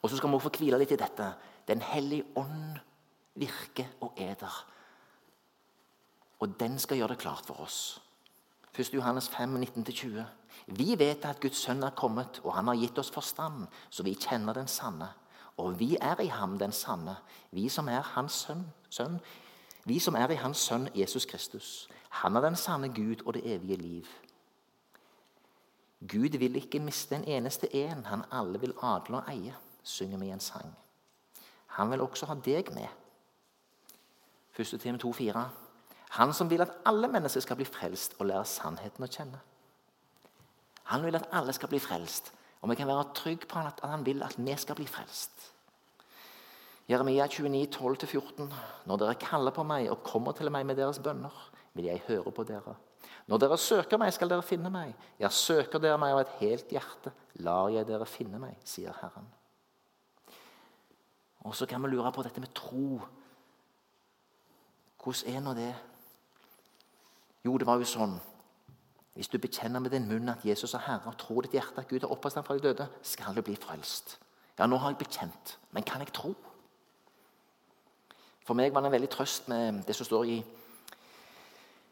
Og 0.02 0.10
så 0.10 0.18
skal 0.18 0.34
vi 0.34 0.42
få 0.42 0.52
hvile 0.58 0.80
litt 0.82 0.94
i 0.94 1.02
dette. 1.02 1.32
Den 1.70 1.82
hellige 1.82 2.28
ånd 2.38 2.78
virker 3.42 3.90
og 4.06 4.18
er 4.22 4.36
der. 4.42 4.58
Og 6.40 6.60
den 6.60 6.80
skal 6.80 6.98
gjøre 6.98 7.14
det 7.16 7.22
klart 7.24 7.46
for 7.46 7.62
oss. 7.62 8.02
1. 8.80 8.94
Johannes 8.94 9.30
5, 9.30 9.58
19-20. 9.64 10.24
Vi 10.66 10.96
vet 11.00 11.26
at 11.26 11.40
Guds 11.40 11.58
sønn 11.58 11.84
er 11.84 11.96
kommet, 11.96 12.42
og 12.44 12.54
han 12.56 12.68
har 12.68 12.76
gitt 12.76 12.98
oss 13.00 13.12
forstand, 13.12 13.68
så 13.90 14.04
vi 14.04 14.16
kjenner 14.20 14.54
den 14.54 14.68
sanne. 14.68 15.08
Og 15.58 15.80
vi 15.80 15.96
er 16.02 16.20
i 16.20 16.28
ham 16.28 16.58
den 16.60 16.72
sanne, 16.72 17.16
vi 17.52 17.70
som 17.70 17.88
er 17.88 18.02
hans 18.16 18.44
sønn, 18.46 18.66
sønn. 18.90 19.20
Vi 19.86 20.00
som 20.00 20.16
er 20.16 20.34
i 20.34 20.40
hans 20.42 20.58
sønn 20.58 20.90
Jesus 20.96 21.26
Kristus. 21.26 21.88
Han 22.10 22.36
er 22.36 22.42
den 22.42 22.56
sanne 22.56 22.90
Gud 22.90 23.24
og 23.26 23.34
det 23.34 23.46
evige 23.54 23.78
liv. 23.78 24.08
Gud 26.00 26.38
vil 26.38 26.56
ikke 26.56 26.80
miste 26.80 27.16
en 27.16 27.24
eneste 27.24 27.76
en, 27.76 28.06
han 28.06 28.26
alle 28.32 28.60
vil 28.60 28.76
adle 28.84 29.22
og 29.22 29.32
eie, 29.32 29.56
synger 29.84 30.18
vi 30.18 30.30
en 30.30 30.40
sang. 30.40 30.76
Han 31.78 31.92
vil 31.92 32.02
også 32.02 32.26
ha 32.26 32.36
deg 32.46 32.74
med. 32.74 32.88
1. 34.60 34.80
time 34.82 35.00
2,4. 35.04 35.65
Han 36.16 36.34
som 36.34 36.50
vil 36.50 36.64
at 36.64 36.72
alle 36.88 37.10
mennesker 37.12 37.44
skal 37.44 37.60
bli 37.60 37.68
frelst 37.68 38.16
og 38.20 38.30
lære 38.30 38.48
sannheten 38.48 39.04
å 39.04 39.12
kjenne. 39.12 39.42
Han 40.92 41.04
vil 41.04 41.18
at 41.18 41.28
alle 41.34 41.54
skal 41.56 41.72
bli 41.72 41.82
frelst 41.82 42.32
og 42.66 42.72
vi 42.72 42.80
kan 42.80 42.90
være 42.90 43.12
trygge 43.14 43.46
på 43.46 43.62
at 43.62 43.84
han 43.86 44.02
vil 44.06 44.24
at 44.26 44.40
vi 44.42 44.54
skal 44.58 44.76
bli 44.76 44.88
frelst. 44.90 45.52
Jeremia 46.90 47.28
29, 47.30 47.68
12-14. 47.70 48.48
Når 48.90 48.98
dere 48.98 49.20
kaller 49.22 49.54
på 49.54 49.62
meg 49.64 49.92
og 49.94 50.02
kommer 50.06 50.34
til 50.34 50.50
meg 50.50 50.66
med 50.66 50.80
deres 50.82 50.98
bønner, 50.98 51.34
vil 51.78 51.92
jeg 51.92 52.02
høre 52.08 52.34
på 52.34 52.44
dere. 52.44 52.74
Når 53.30 53.42
dere 53.42 53.58
søker 53.62 54.02
meg, 54.02 54.14
skal 54.14 54.34
dere 54.34 54.46
finne 54.46 54.72
meg. 54.74 54.96
Ja, 55.22 55.30
søker 55.30 55.82
dere 55.82 56.00
meg 56.02 56.16
av 56.16 56.24
et 56.24 56.34
helt 56.40 56.74
hjerte, 56.74 57.14
lar 57.46 57.70
jeg 57.70 57.86
dere 57.86 58.10
finne 58.10 58.42
meg, 58.42 58.58
sier 58.66 58.98
Herren. 58.98 59.30
Og 61.46 61.54
så 61.54 61.70
kan 61.70 61.86
vi 61.86 61.94
lure 61.94 62.10
på 62.14 62.26
dette 62.26 62.42
med 62.42 62.54
tro. 62.58 62.98
Hvordan 65.04 65.36
er 65.36 65.46
nå 65.46 65.54
det? 65.54 65.74
Jo, 67.46 67.58
det 67.58 67.68
var 67.68 67.78
jo 67.78 67.86
sånn 67.90 68.18
hvis 69.16 69.30
du 69.32 69.38
bekjenner 69.40 69.80
med 69.80 69.94
din 69.94 70.08
munn 70.10 70.28
at 70.30 70.44
Jesus 70.44 70.74
er 70.76 70.82
Herre, 70.84 71.08
og 71.08 71.18
tror 71.18 71.46
ditt 71.46 71.54
hjerte 71.56 71.80
at 71.80 71.88
Gud 71.88 72.04
har 72.04 72.10
ham 72.36 72.44
fra 72.44 72.58
de 72.58 72.60
døde, 72.60 72.88
skal 73.02 73.36
du 73.36 73.42
bli 73.42 73.56
frelst. 73.56 74.18
Ja, 74.60 74.68
nå 74.68 74.76
har 74.78 74.92
jeg 74.92 74.98
bekjent, 74.98 75.58
men 75.72 75.84
kan 75.84 76.04
jeg 76.04 76.12
tro? 76.12 76.34
For 78.44 78.54
meg 78.54 78.74
var 78.74 78.84
det 78.84 78.90
en 78.92 78.98
veldig 78.98 79.10
trøst 79.10 79.48
med 79.48 79.86
det 79.88 79.96
som 79.96 80.06
står 80.06 80.24
i 80.34 80.44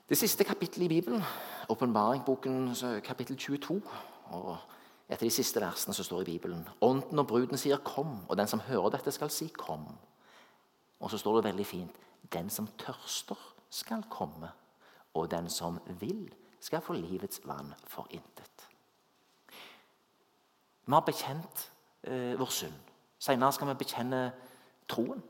det 0.09 0.17
siste 0.19 0.43
kapittelet 0.43 0.85
i 0.85 0.99
Bibelen, 0.99 1.23
åpenbaringboken 1.69 2.75
kapittel 3.03 3.37
22. 3.37 3.81
og 4.35 4.57
Etter 5.09 5.27
de 5.27 5.35
siste 5.35 5.61
versene 5.61 5.93
som 5.93 6.05
står 6.05 6.21
i 6.21 6.31
Bibelen. 6.31 6.67
Ånden 6.81 7.19
og 7.19 7.27
bruden 7.27 7.57
sier 7.57 7.77
'kom', 7.77 8.25
og 8.29 8.37
den 8.37 8.47
som 8.47 8.59
hører 8.59 8.89
dette, 8.89 9.11
skal 9.11 9.29
si 9.29 9.51
'kom'. 9.59 9.95
Og 10.99 11.11
så 11.11 11.17
står 11.17 11.35
det 11.35 11.43
veldig 11.43 11.65
fint 11.65 11.95
'Den 12.31 12.49
som 12.49 12.67
tørster, 12.67 13.35
skal 13.69 14.03
komme', 14.09 14.47
og 15.13 15.32
den 15.32 15.49
som 15.49 15.80
vil, 15.99 16.34
skal 16.60 16.82
få 16.82 16.93
livets 16.93 17.41
vann 17.45 17.73
for 17.88 18.08
intet. 18.10 18.67
Vi 20.86 20.91
har 20.91 21.06
bekjent 21.06 21.69
eh, 22.04 22.39
vår 22.39 22.52
synd. 22.52 22.76
Senere 23.19 23.54
skal 23.56 23.69
vi 23.71 23.80
bekjenne 23.80 24.23
troen. 24.89 25.21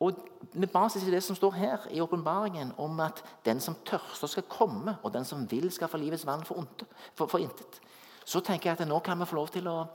Og 0.00 0.18
Med 0.52 0.68
basis 0.70 1.02
i 1.02 1.10
det 1.10 1.22
som 1.22 1.36
står 1.36 1.52
her 1.52 1.86
i 1.90 2.00
åpenbaringen 2.00 2.72
om 2.78 3.00
at 3.00 3.24
den 3.44 3.60
som 3.60 3.74
tørster, 3.84 4.26
skal 4.26 4.42
komme, 4.42 4.96
og 5.02 5.12
den 5.12 5.24
som 5.24 5.50
vil, 5.50 5.72
skal 5.72 5.88
få 5.88 5.96
livets 5.96 6.26
vann 6.26 6.44
for, 6.44 6.58
onte, 6.58 6.86
for, 7.14 7.26
for 7.26 7.38
intet, 7.38 7.80
så 8.24 8.40
tenker 8.40 8.70
jeg 8.70 8.80
at 8.80 8.88
nå 8.88 8.98
kan 8.98 9.18
vi 9.18 9.26
få 9.26 9.36
lov 9.36 9.48
til 9.48 9.66
å 9.68 9.88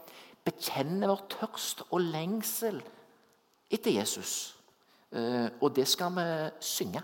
bekjenne 0.43 1.07
vår 1.07 1.23
tørst 1.31 1.85
og 1.89 2.01
lengsel 2.01 2.81
etter 3.71 3.95
Jesus. 3.95 4.57
Eh, 5.13 5.47
og 5.61 5.75
det 5.75 5.87
skal 5.87 6.11
vi 6.17 6.27
synge. 6.59 7.03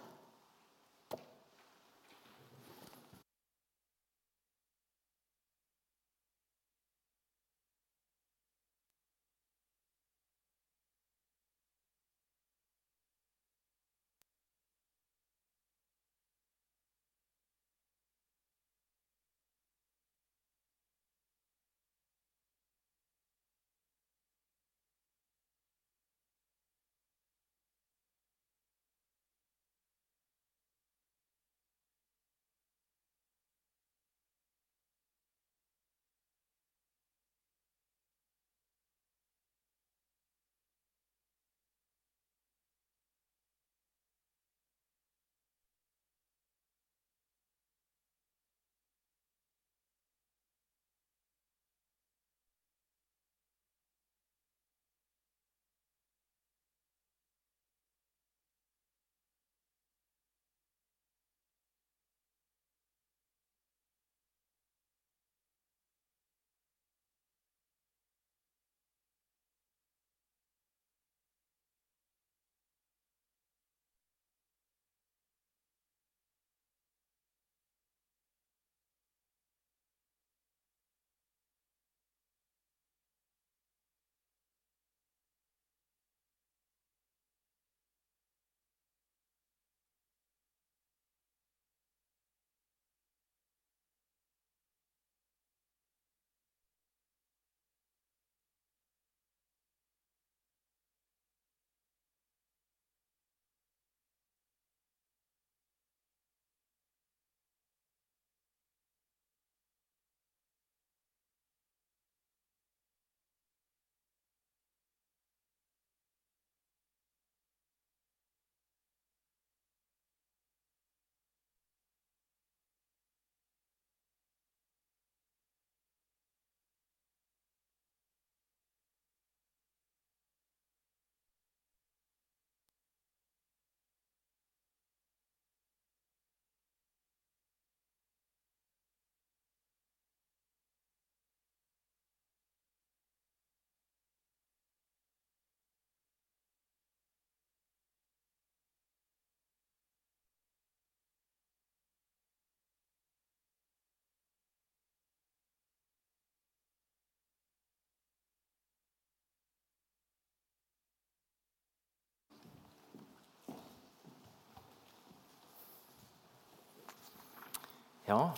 Ja, 168.10 168.32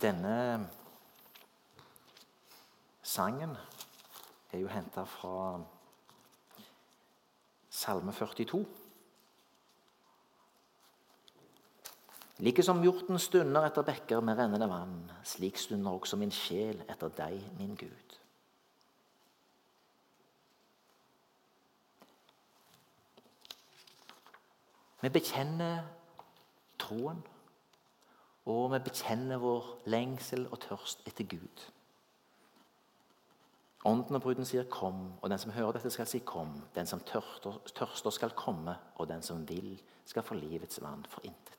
denne 0.00 0.68
sangen 3.02 3.54
er 4.52 4.58
jo 4.58 4.68
henta 4.68 5.04
fra 5.08 5.60
Salme 7.70 8.12
42. 8.12 8.66
Like 12.44 12.62
som 12.62 12.82
hjorten 12.84 13.16
stunder 13.18 13.64
etter 13.70 13.86
bekker 13.88 14.20
med 14.20 14.36
rennende 14.36 14.68
vann, 14.68 14.98
slik 15.24 15.56
stunder 15.56 15.96
også 15.96 16.18
min 16.20 16.34
sjel 16.34 16.82
etter 16.92 17.14
deg, 17.16 17.38
min 17.56 17.72
Gud. 17.80 18.18
Vi 25.00 25.12
bekjenner 25.16 25.88
troen, 26.84 27.24
og 28.46 28.68
vi 28.72 28.78
bekjenner 28.86 29.42
vår 29.42 29.72
lengsel 29.90 30.46
og 30.50 30.60
tørst 30.62 31.02
etter 31.06 31.26
Gud. 31.26 31.64
Ånden 33.86 34.18
og 34.18 34.22
bruden 34.22 34.44
sier 34.44 34.64
'kom', 34.64 35.12
og 35.22 35.30
den 35.30 35.38
som 35.38 35.50
hører 35.50 35.72
dette, 35.72 35.90
skal 35.90 36.06
si 36.06 36.18
'kom'. 36.18 36.60
Den 36.74 36.86
som 36.86 37.00
tørster, 37.00 38.10
skal 38.10 38.30
komme, 38.30 38.76
og 38.94 39.08
den 39.08 39.22
som 39.22 39.48
vil, 39.48 39.82
skal 40.04 40.22
få 40.22 40.34
livets 40.34 40.82
vann 40.82 41.06
for 41.08 41.20
intet. 41.24 41.56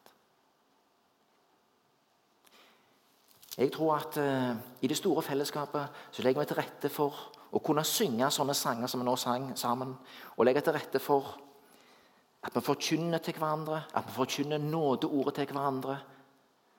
Jeg 3.58 3.72
tror 3.72 3.96
at 3.96 4.18
uh, 4.18 4.58
I 4.82 4.88
det 4.88 4.98
store 4.98 5.22
fellesskapet 5.22 5.88
så 6.12 6.22
legger 6.22 6.42
vi 6.42 6.46
til 6.46 6.56
rette 6.56 6.90
for 6.90 7.14
å 7.52 7.60
kunne 7.60 7.84
synge 7.84 8.32
sånne 8.32 8.54
sanger 8.54 8.88
som 8.88 9.02
vi 9.02 9.06
nå 9.06 9.16
sang 9.16 9.58
sammen. 9.58 9.98
Og 10.38 10.46
legge 10.46 10.62
til 10.62 10.74
rette 10.74 11.00
for 11.00 11.38
at 12.44 12.56
vi 12.56 12.62
forkynner 12.62 13.18
til 13.18 13.34
hverandre, 13.34 13.84
at 13.94 14.06
vi 14.06 14.12
forkynner 14.12 14.58
nådeordet 14.58 15.34
til 15.34 15.46
hverandre. 15.46 15.98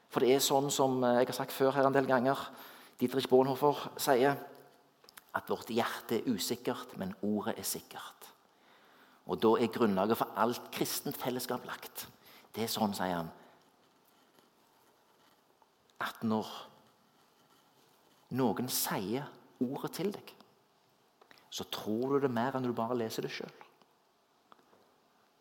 For 0.09 0.25
det 0.25 0.35
er 0.35 0.45
sånn 0.45 0.71
som 0.73 1.03
eh, 1.05 1.21
jeg 1.21 1.31
har 1.31 1.39
sagt 1.43 1.55
før 1.57 1.75
her 1.77 1.89
en 1.89 1.97
del 1.97 2.09
ganger, 2.09 2.41
Dietrich 2.99 3.29
Bonhoffer 3.31 3.85
sier 4.01 4.39
at 5.37 5.51
vårt 5.51 5.71
hjerte 5.71 6.19
er 6.19 6.31
usikkert, 6.33 6.97
men 6.99 7.15
ordet 7.23 7.59
er 7.61 7.67
sikkert. 7.69 8.31
Og 9.29 9.39
da 9.43 9.53
er 9.61 9.71
grunnlaget 9.73 10.19
for 10.19 10.41
alt 10.41 10.71
kristent 10.75 11.19
fellesskap 11.21 11.67
lagt. 11.69 12.07
Det 12.55 12.65
er 12.65 12.73
sånn, 12.73 12.97
sier 12.97 13.21
han, 13.21 13.29
at 16.03 16.23
når 16.25 16.49
noen 18.39 18.71
sier 18.73 19.29
ordet 19.63 19.93
til 19.99 20.13
deg, 20.15 20.33
så 21.51 21.67
tror 21.73 22.15
du 22.17 22.25
det 22.25 22.33
mer 22.33 22.57
enn 22.57 22.67
du 22.67 22.75
bare 22.77 22.97
leser 22.97 23.25
det 23.25 23.33
sjøl. 23.35 23.53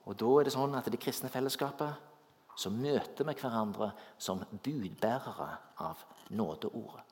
Og 0.08 0.16
da 0.20 0.30
er 0.40 0.48
det 0.48 0.56
sånn 0.56 0.76
at 0.78 0.88
det 0.88 1.00
kristne 1.04 1.32
fellesskapet 1.32 2.07
så 2.58 2.72
møter 2.74 3.28
vi 3.28 3.36
hverandre 3.38 3.92
som 4.18 4.42
budbærere 4.64 5.50
av 5.86 6.02
nådeordet. 6.34 7.04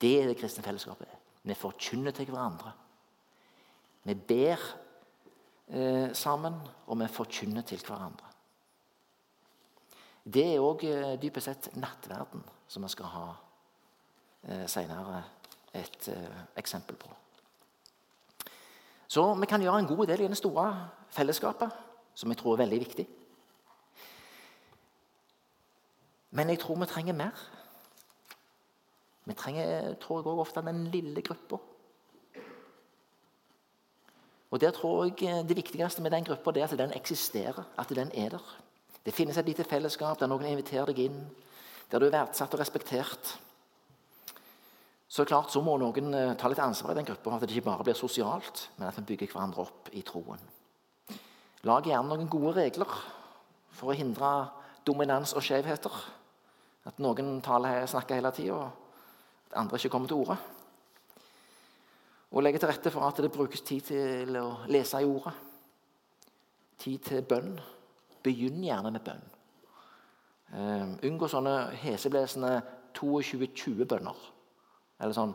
Det 0.00 0.12
er 0.20 0.30
det 0.30 0.38
kristne 0.40 0.64
fellesskapet. 0.64 1.08
Vi 1.46 1.54
forkynner 1.56 2.16
til 2.16 2.28
hverandre. 2.30 2.72
Vi 4.06 4.14
ber 4.14 4.62
eh, 5.68 6.12
sammen, 6.16 6.56
og 6.86 7.00
vi 7.00 7.08
forkynner 7.12 7.64
til 7.66 7.82
hverandre. 7.84 8.32
Det 10.26 10.42
er 10.42 10.64
òg 10.64 10.84
eh, 10.88 11.14
dypest 11.22 11.50
sett 11.50 11.68
nattverden, 11.78 12.42
som 12.68 12.82
vi 12.82 12.90
skal 12.92 13.12
ha 13.12 13.26
eh, 14.48 14.64
senere 14.70 15.20
et 15.76 16.08
eh, 16.12 16.40
eksempel 16.58 16.98
på. 16.98 17.12
Så 19.06 19.22
vi 19.38 19.46
kan 19.46 19.62
gjøre 19.62 19.84
en 19.84 19.92
god 19.92 20.06
del 20.10 20.24
i 20.24 20.32
det 20.32 20.40
store 20.40 20.66
fellesskapet, 21.14 21.70
som 22.16 22.32
jeg 22.32 22.40
tror 22.40 22.56
er 22.56 22.64
veldig 22.64 22.80
viktig. 22.82 23.06
Men 26.30 26.50
jeg 26.50 26.60
tror 26.62 26.80
vi 26.80 26.88
trenger 26.90 27.16
mer. 27.16 27.46
Vi 29.26 29.34
trenger 29.34 29.94
tror 30.00 30.22
jeg, 30.22 30.38
ofte 30.38 30.62
den 30.62 30.86
lille 30.90 31.22
gruppa. 31.22 31.58
Og 34.50 34.60
der 34.60 34.70
tror 34.70 35.04
jeg 35.04 35.48
Det 35.48 35.56
viktigste 35.56 36.02
med 36.02 36.10
den 36.10 36.24
gruppa 36.24 36.50
er 36.50 36.64
at 36.64 36.78
den 36.78 36.92
eksisterer, 36.92 37.64
at 37.78 37.88
den 37.88 38.10
er 38.14 38.28
der. 38.28 38.56
Det 39.04 39.14
finnes 39.14 39.36
et 39.36 39.46
lite 39.46 39.64
fellesskap 39.64 40.18
der 40.20 40.26
noen 40.26 40.46
inviterer 40.46 40.86
deg 40.86 40.98
inn, 40.98 41.18
der 41.90 41.98
du 41.98 42.06
er 42.06 42.14
verdsatt 42.14 42.54
og 42.54 42.60
respektert. 42.60 43.38
Så 45.08 45.24
klart 45.24 45.52
så 45.54 45.62
må 45.62 45.76
noen 45.78 46.14
eh, 46.14 46.34
ta 46.34 46.48
litt 46.50 46.58
ansvar 46.58 46.90
i 46.90 46.98
den 46.98 47.06
gruppa, 47.06 47.36
at 47.36 47.46
det 47.46 47.54
ikke 47.54 47.68
bare 47.68 47.86
blir 47.86 47.94
sosialt, 47.94 48.68
men 48.76 48.88
at 48.88 48.98
vi 48.98 49.06
bygger 49.12 49.30
hverandre 49.30 49.62
opp 49.62 49.90
i 49.94 50.02
troen. 50.02 50.42
Lag 51.66 51.86
gjerne 51.86 52.10
noen 52.10 52.30
gode 52.30 52.56
regler 52.58 52.90
for 53.70 53.92
å 53.92 53.96
hindre 53.96 54.32
dominans 54.86 55.34
og 55.36 55.44
skjevheter. 55.44 55.96
At 56.86 57.00
noen 57.02 57.40
taler, 57.42 57.86
snakker 57.90 58.20
hele 58.20 58.30
tida, 58.34 58.54
og 58.54 59.50
at 59.50 59.58
andre 59.62 59.80
ikke 59.80 59.90
kommer 59.92 60.10
til 60.10 60.22
orde. 60.22 60.36
Og 62.30 62.42
legge 62.42 62.60
til 62.62 62.70
rette 62.70 62.90
for 62.90 63.06
at 63.06 63.18
det 63.22 63.32
brukes 63.32 63.62
tid 63.66 63.88
til 63.90 64.38
å 64.38 64.46
lese 64.70 65.00
i 65.02 65.08
ordet. 65.08 65.34
Tid 66.78 66.98
til 67.08 67.24
bønn 67.26 67.56
Begynn 68.26 68.64
gjerne 68.66 68.90
med 68.90 69.04
bønn. 69.06 69.20
Um, 70.50 70.94
unngå 71.06 71.28
sånne 71.30 71.52
heseblesende 71.78 72.56
22-20-bønner. 72.98 74.24
Eller 74.98 75.14
sånn 75.14 75.34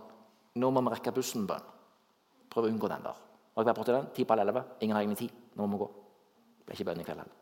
'Nå 0.60 0.72
må 0.76 0.82
vi 0.84 0.92
rekke 0.92 1.14
bussen'-bønn. 1.16 1.70
Prøv 2.52 2.68
å 2.68 2.72
unngå 2.74 2.90
den 2.92 3.06
der. 3.08 3.16
Har 3.56 3.64
jeg 3.64 3.70
vært 3.70 3.80
borti 3.80 3.96
den? 3.96 4.10
Ti 4.12 4.26
på 4.28 4.36
elleve. 4.36 4.64
Ingen 4.82 4.96
har 4.96 5.04
egentlig 5.04 5.30
tid. 5.30 5.38
Nå 5.56 5.68
må 5.68 5.78
vi 5.78 5.84
gå. 5.86 5.90
Det 6.60 6.66
ble 6.66 6.76
ikke 6.76 6.90
bønn 6.90 7.00
i 7.00 7.06
kveld 7.08 7.24
heller. 7.24 7.36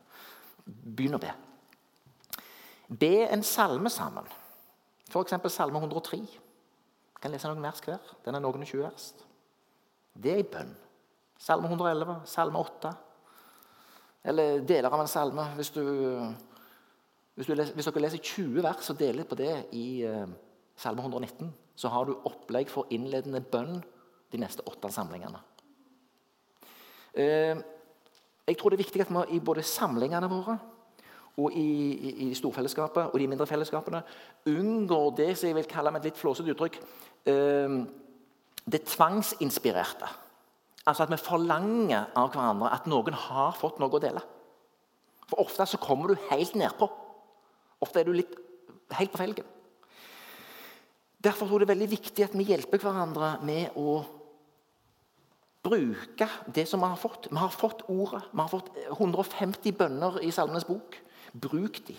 Begynn 0.66 1.18
å 1.18 1.22
be. 1.24 1.32
Be 2.90 3.28
en 3.30 3.42
salme 3.46 3.90
sammen. 3.90 4.26
F.eks. 5.10 5.34
salme 5.52 5.78
103. 5.78 6.18
Jeg 6.18 7.22
kan 7.22 7.30
lese 7.30 7.50
noen 7.50 7.62
vers 7.62 7.82
hver. 7.84 8.00
Den 8.24 8.34
er 8.34 8.42
noen 8.42 8.64
og 8.64 8.66
20 8.66 8.82
vers. 8.82 9.12
Det 10.18 10.32
er 10.32 10.42
i 10.42 10.46
bønn. 10.46 10.72
Salme 11.40 11.70
111, 11.70 12.16
salme 12.28 12.58
8. 12.58 12.92
Eller 14.30 14.64
deler 14.66 14.90
av 14.90 15.04
en 15.04 15.10
salme. 15.10 15.44
Hvis, 15.56 15.70
du, 15.70 15.84
hvis, 17.38 17.46
du 17.46 17.54
hvis 17.54 17.88
dere 17.88 18.02
leser 18.02 18.24
20 18.24 18.64
vers 18.66 18.90
og 18.92 18.98
deler 18.98 19.28
på 19.28 19.38
det 19.38 19.52
i 19.78 19.86
uh, 20.04 20.26
salme 20.76 21.06
119, 21.06 21.52
så 21.78 21.92
har 21.94 22.08
du 22.08 22.18
opplegg 22.28 22.72
for 22.72 22.90
innledende 22.90 23.40
bønn 23.40 23.78
de 24.32 24.42
neste 24.42 24.66
åtte 24.66 24.90
samlingene. 24.92 25.40
Uh, 27.14 27.62
jeg 28.50 28.58
tror 28.58 28.72
det 28.72 28.80
er 28.80 28.84
viktig 28.84 29.06
at 29.06 29.14
vi 29.14 29.38
i 29.38 29.44
både 29.44 29.62
samlingene 29.62 30.28
våre 30.30 30.58
og 31.38 31.54
i, 31.56 31.68
i, 31.94 32.10
i 32.26 32.34
storfellesskapet 32.34 33.12
og 33.12 33.20
de 33.20 33.28
mindre 33.30 33.46
fellesskapene 33.48 34.02
unngår 34.50 35.14
det 35.20 35.30
som 35.38 35.48
jeg 35.48 35.58
vil 35.60 35.70
kalle 35.70 35.92
med 35.94 36.02
et 36.02 36.10
litt 36.10 36.20
flåsete 36.20 36.52
uttrykk 36.54 36.80
uh, 37.30 37.78
det 38.70 38.82
tvangsinspirerte. 38.86 40.08
Altså 40.86 41.04
at 41.04 41.12
vi 41.12 41.20
forlanger 41.20 42.10
av 42.18 42.32
hverandre 42.32 42.72
at 42.74 42.86
noen 42.90 43.16
har 43.28 43.56
fått 43.56 43.80
noe 43.80 43.92
å 43.96 44.02
dele. 44.02 44.22
For 45.30 45.42
ofte 45.44 45.66
så 45.68 45.80
kommer 45.80 46.10
du 46.10 46.28
helt 46.30 46.56
nedpå. 46.58 46.88
Ofte 47.84 48.02
er 48.02 48.08
du 48.08 48.14
litt 48.16 48.32
helt 48.98 49.12
på 49.12 49.20
felgen. 49.20 49.46
Derfor 51.20 51.46
tror 51.46 51.60
jeg 51.60 51.68
det 51.68 51.68
er 51.68 51.76
veldig 51.76 51.90
viktig 51.92 52.24
at 52.24 52.34
vi 52.36 52.48
hjelper 52.48 52.80
hverandre 52.80 53.34
med 53.44 53.76
å 53.78 54.00
bruke 55.60 56.28
det 56.48 56.64
som 56.68 56.80
vi 56.80 56.88
har 56.88 57.00
fått. 57.00 57.28
Vi 57.28 57.36
har 57.36 57.52
fått 57.52 57.84
ordet. 57.92 58.22
Vi 58.32 58.40
har 58.40 58.48
fått 58.48 58.70
150 58.88 59.76
bønner 59.76 60.20
i 60.24 60.32
Salmenes 60.32 60.64
bok. 60.64 60.96
Bruk 61.32 61.82
de. 61.86 61.96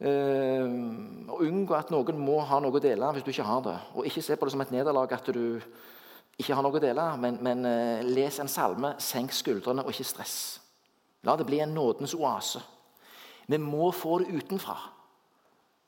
Uh, 0.00 0.64
Unngå 1.44 1.76
at 1.76 1.90
noen 1.92 2.16
må 2.16 2.38
ha 2.48 2.56
noe 2.62 2.72
å 2.72 2.80
dele 2.80 3.10
hvis 3.12 3.26
du 3.26 3.32
ikke 3.34 3.48
har 3.48 3.64
det. 3.66 3.76
Og 3.94 4.08
ikke 4.08 4.24
se 4.24 4.36
på 4.36 4.48
det 4.48 4.54
som 4.54 4.64
et 4.64 4.72
nederlag 4.72 5.12
at 5.12 5.28
du 5.34 5.60
ikke 6.40 6.56
har 6.56 6.64
noe 6.64 6.78
å 6.78 6.80
dele, 6.80 7.04
men, 7.20 7.36
men 7.44 7.66
uh, 7.68 8.06
les 8.06 8.40
en 8.40 8.48
salme, 8.48 8.94
senk 9.02 9.34
skuldrene 9.36 9.84
og 9.84 9.92
ikke 9.92 10.08
stress. 10.08 10.38
La 11.28 11.36
det 11.36 11.44
bli 11.48 11.60
en 11.60 11.74
nådens 11.76 12.16
oase. 12.16 12.62
Vi 13.50 13.58
må 13.60 13.90
få 13.92 14.22
det 14.22 14.32
utenfra. 14.32 14.78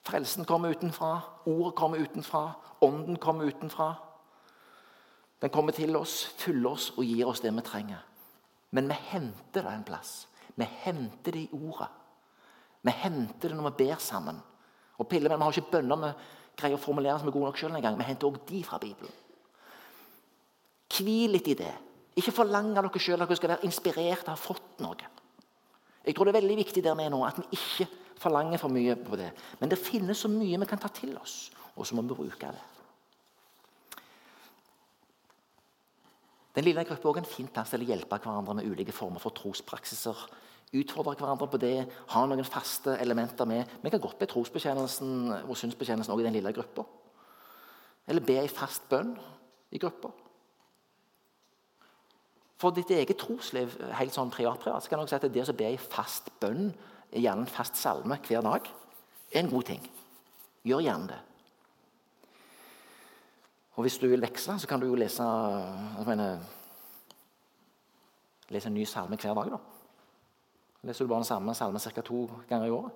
Frelsen 0.03 0.45
kommer 0.45 0.75
utenfra, 0.75 1.21
ordet 1.47 1.77
kommer 1.79 2.03
utenfra, 2.03 2.51
ånden 2.83 3.17
kommer 3.23 3.49
utenfra. 3.49 3.95
Den 5.43 5.51
kommer 5.51 5.73
til 5.73 5.97
oss, 5.97 6.25
fyller 6.39 6.75
oss 6.75 6.91
og 6.97 7.05
gir 7.07 7.27
oss 7.31 7.41
det 7.41 7.55
vi 7.55 7.65
trenger. 7.67 8.03
Men 8.71 8.91
vi 8.91 8.99
henter 9.09 9.63
det 9.63 9.73
en 9.73 9.87
plass. 9.87 10.27
Vi 10.59 10.69
henter 10.85 11.33
det 11.35 11.47
i 11.47 11.51
ordet. 11.57 11.89
Vi 12.83 12.95
henter 13.03 13.49
det 13.49 13.57
når 13.59 13.71
vi 13.71 13.85
ber 13.85 14.01
sammen. 14.03 14.41
Og 14.99 15.09
pille, 15.09 15.29
men 15.29 15.39
Vi 15.39 15.45
har 15.45 15.59
ikke 15.59 15.79
bønner 15.79 16.03
vi 16.03 16.13
greier 16.57 16.77
å 16.77 16.83
formulere 16.83 17.19
som 17.19 17.29
er 17.29 17.35
gode 17.35 17.49
nok 17.49 17.59
sjøl 17.59 17.77
engang. 17.77 17.97
Vi 17.99 18.05
henter 18.05 18.29
også 18.29 18.47
de 18.49 18.63
fra 18.67 18.79
Bibelen. 18.79 19.15
Hvil 20.93 21.33
litt 21.33 21.49
i 21.49 21.57
det. 21.57 21.73
Ikke 22.21 22.35
forlang 22.35 22.75
av 22.77 22.85
dere 22.85 23.01
sjøl 23.01 23.23
at 23.23 23.31
dere 23.31 23.41
skal 23.41 23.55
være 23.55 23.69
inspirert 23.69 24.27
og 24.27 24.35
ha 24.35 24.39
fått 24.39 24.83
noe. 24.85 25.09
Jeg 26.03 26.15
tror 26.15 26.29
det 26.29 26.35
er 26.35 26.41
veldig 26.41 26.59
viktig 26.59 26.83
der 26.85 26.97
vi 26.99 27.07
er 27.07 27.15
nå, 27.15 27.23
at 27.25 27.39
vi 27.39 27.57
ikke 27.57 27.87
forlanger 28.21 28.61
for 28.61 28.75
mye 28.75 28.97
på 28.99 29.17
det. 29.19 29.31
Men 29.61 29.71
det 29.73 29.81
finnes 29.81 30.19
så 30.19 30.31
mye 30.31 30.61
vi 30.61 30.69
kan 30.69 30.81
ta 30.83 30.91
til 30.93 31.15
oss, 31.19 31.51
og 31.77 31.87
så 31.87 31.97
må 31.97 32.05
vi 32.05 32.17
bruke 32.19 32.53
det. 32.53 32.82
Den 36.53 36.65
lille 36.65 36.85
gruppa 36.85 37.09
er 37.09 37.13
også 37.13 37.23
en 37.23 37.35
fin 37.35 37.49
plass 37.49 37.73
til 37.73 37.85
å 37.85 37.89
hjelpe 37.89 38.19
hverandre 38.21 38.59
med 38.59 38.69
ulike 38.69 38.93
former 38.93 39.23
for 39.23 39.35
trospraksiser 39.37 40.27
Utfordre 40.73 41.13
hverandre 41.21 41.51
på 41.53 41.61
det. 41.61 41.85
Ha 42.15 42.23
noen 42.25 42.49
faste 42.49 42.95
elementer 43.03 43.45
med. 43.49 43.69
Vi 43.83 43.91
kan 43.93 44.01
godt 44.01 44.17
be 44.23 44.29
trosbekjennelsen 44.31 45.29
og 45.43 45.57
synsbekjennelsen 45.61 46.15
også 46.15 46.25
i 46.25 46.27
den 46.31 46.39
lille 46.39 46.53
gruppa. 46.57 46.87
Eller 48.09 48.25
be 48.25 48.39
ei 48.41 48.49
fast 48.49 48.87
bønn 48.89 49.13
i 49.69 49.81
gruppa. 49.83 50.09
For 52.63 52.73
ditt 52.73 52.93
eget 52.95 53.19
trosliv, 53.21 53.75
helt 53.99 54.15
sånn 54.15 54.33
privat-privat, 54.33 54.85
så 54.85 54.89
kan 54.89 55.03
jeg 55.03 55.13
si 55.13 55.19
at 55.19 55.29
det 55.35 55.45
å 55.51 55.59
be 55.59 55.69
ei 55.75 55.77
fast 55.83 56.31
bønn, 56.41 56.71
gjerne 57.13 57.45
en 57.45 57.53
fast 57.53 57.77
salme 57.77 58.17
hver 58.25 58.45
dag, 58.47 58.73
er 59.33 59.43
en 59.43 59.53
god 59.53 59.69
ting. 59.75 59.85
Gjør 60.65 60.85
gjerne 60.87 61.11
det. 61.11 61.21
Og 63.73 63.87
hvis 63.87 63.99
du 63.99 64.09
vil 64.09 64.23
veksle, 64.23 64.59
så 64.61 64.69
kan 64.69 64.81
du 64.81 64.87
jo 64.87 64.99
lese 64.99 65.25
jeg 65.25 66.07
mener, 66.07 66.43
lese 68.53 68.69
en 68.69 68.75
ny 68.75 68.85
salme 68.85 69.17
hver 69.17 69.35
dag. 69.35 69.55
da. 69.55 69.61
Leser 70.83 71.05
du 71.05 71.09
bare 71.09 71.23
den 71.23 71.31
samme 71.31 71.55
salmen 71.55 71.81
ca. 71.81 72.01
to 72.01 72.31
ganger 72.49 72.67
i 72.67 72.71
året? 72.71 72.93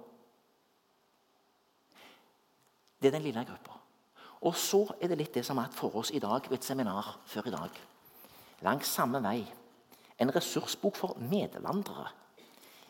Det 3.00 3.08
er 3.08 3.18
den 3.18 3.22
lille 3.22 3.44
gruppa. 3.44 3.78
Og 4.40 4.56
så 4.56 4.82
er 5.00 5.08
det 5.08 5.18
litt 5.18 5.34
det 5.34 5.44
som 5.46 5.58
er 5.58 5.72
for 5.72 5.96
oss 5.96 6.10
i 6.10 6.20
dag 6.20 6.50
ved 6.50 6.58
et 6.58 6.64
seminar 6.64 7.18
før 7.24 7.48
i 7.48 7.54
dag. 7.54 7.80
Langs 8.62 8.88
samme 8.88 9.22
vei. 9.22 9.46
En 10.18 10.32
ressursbok 10.34 10.96
for 10.96 11.16
medvandrere. 11.20 12.08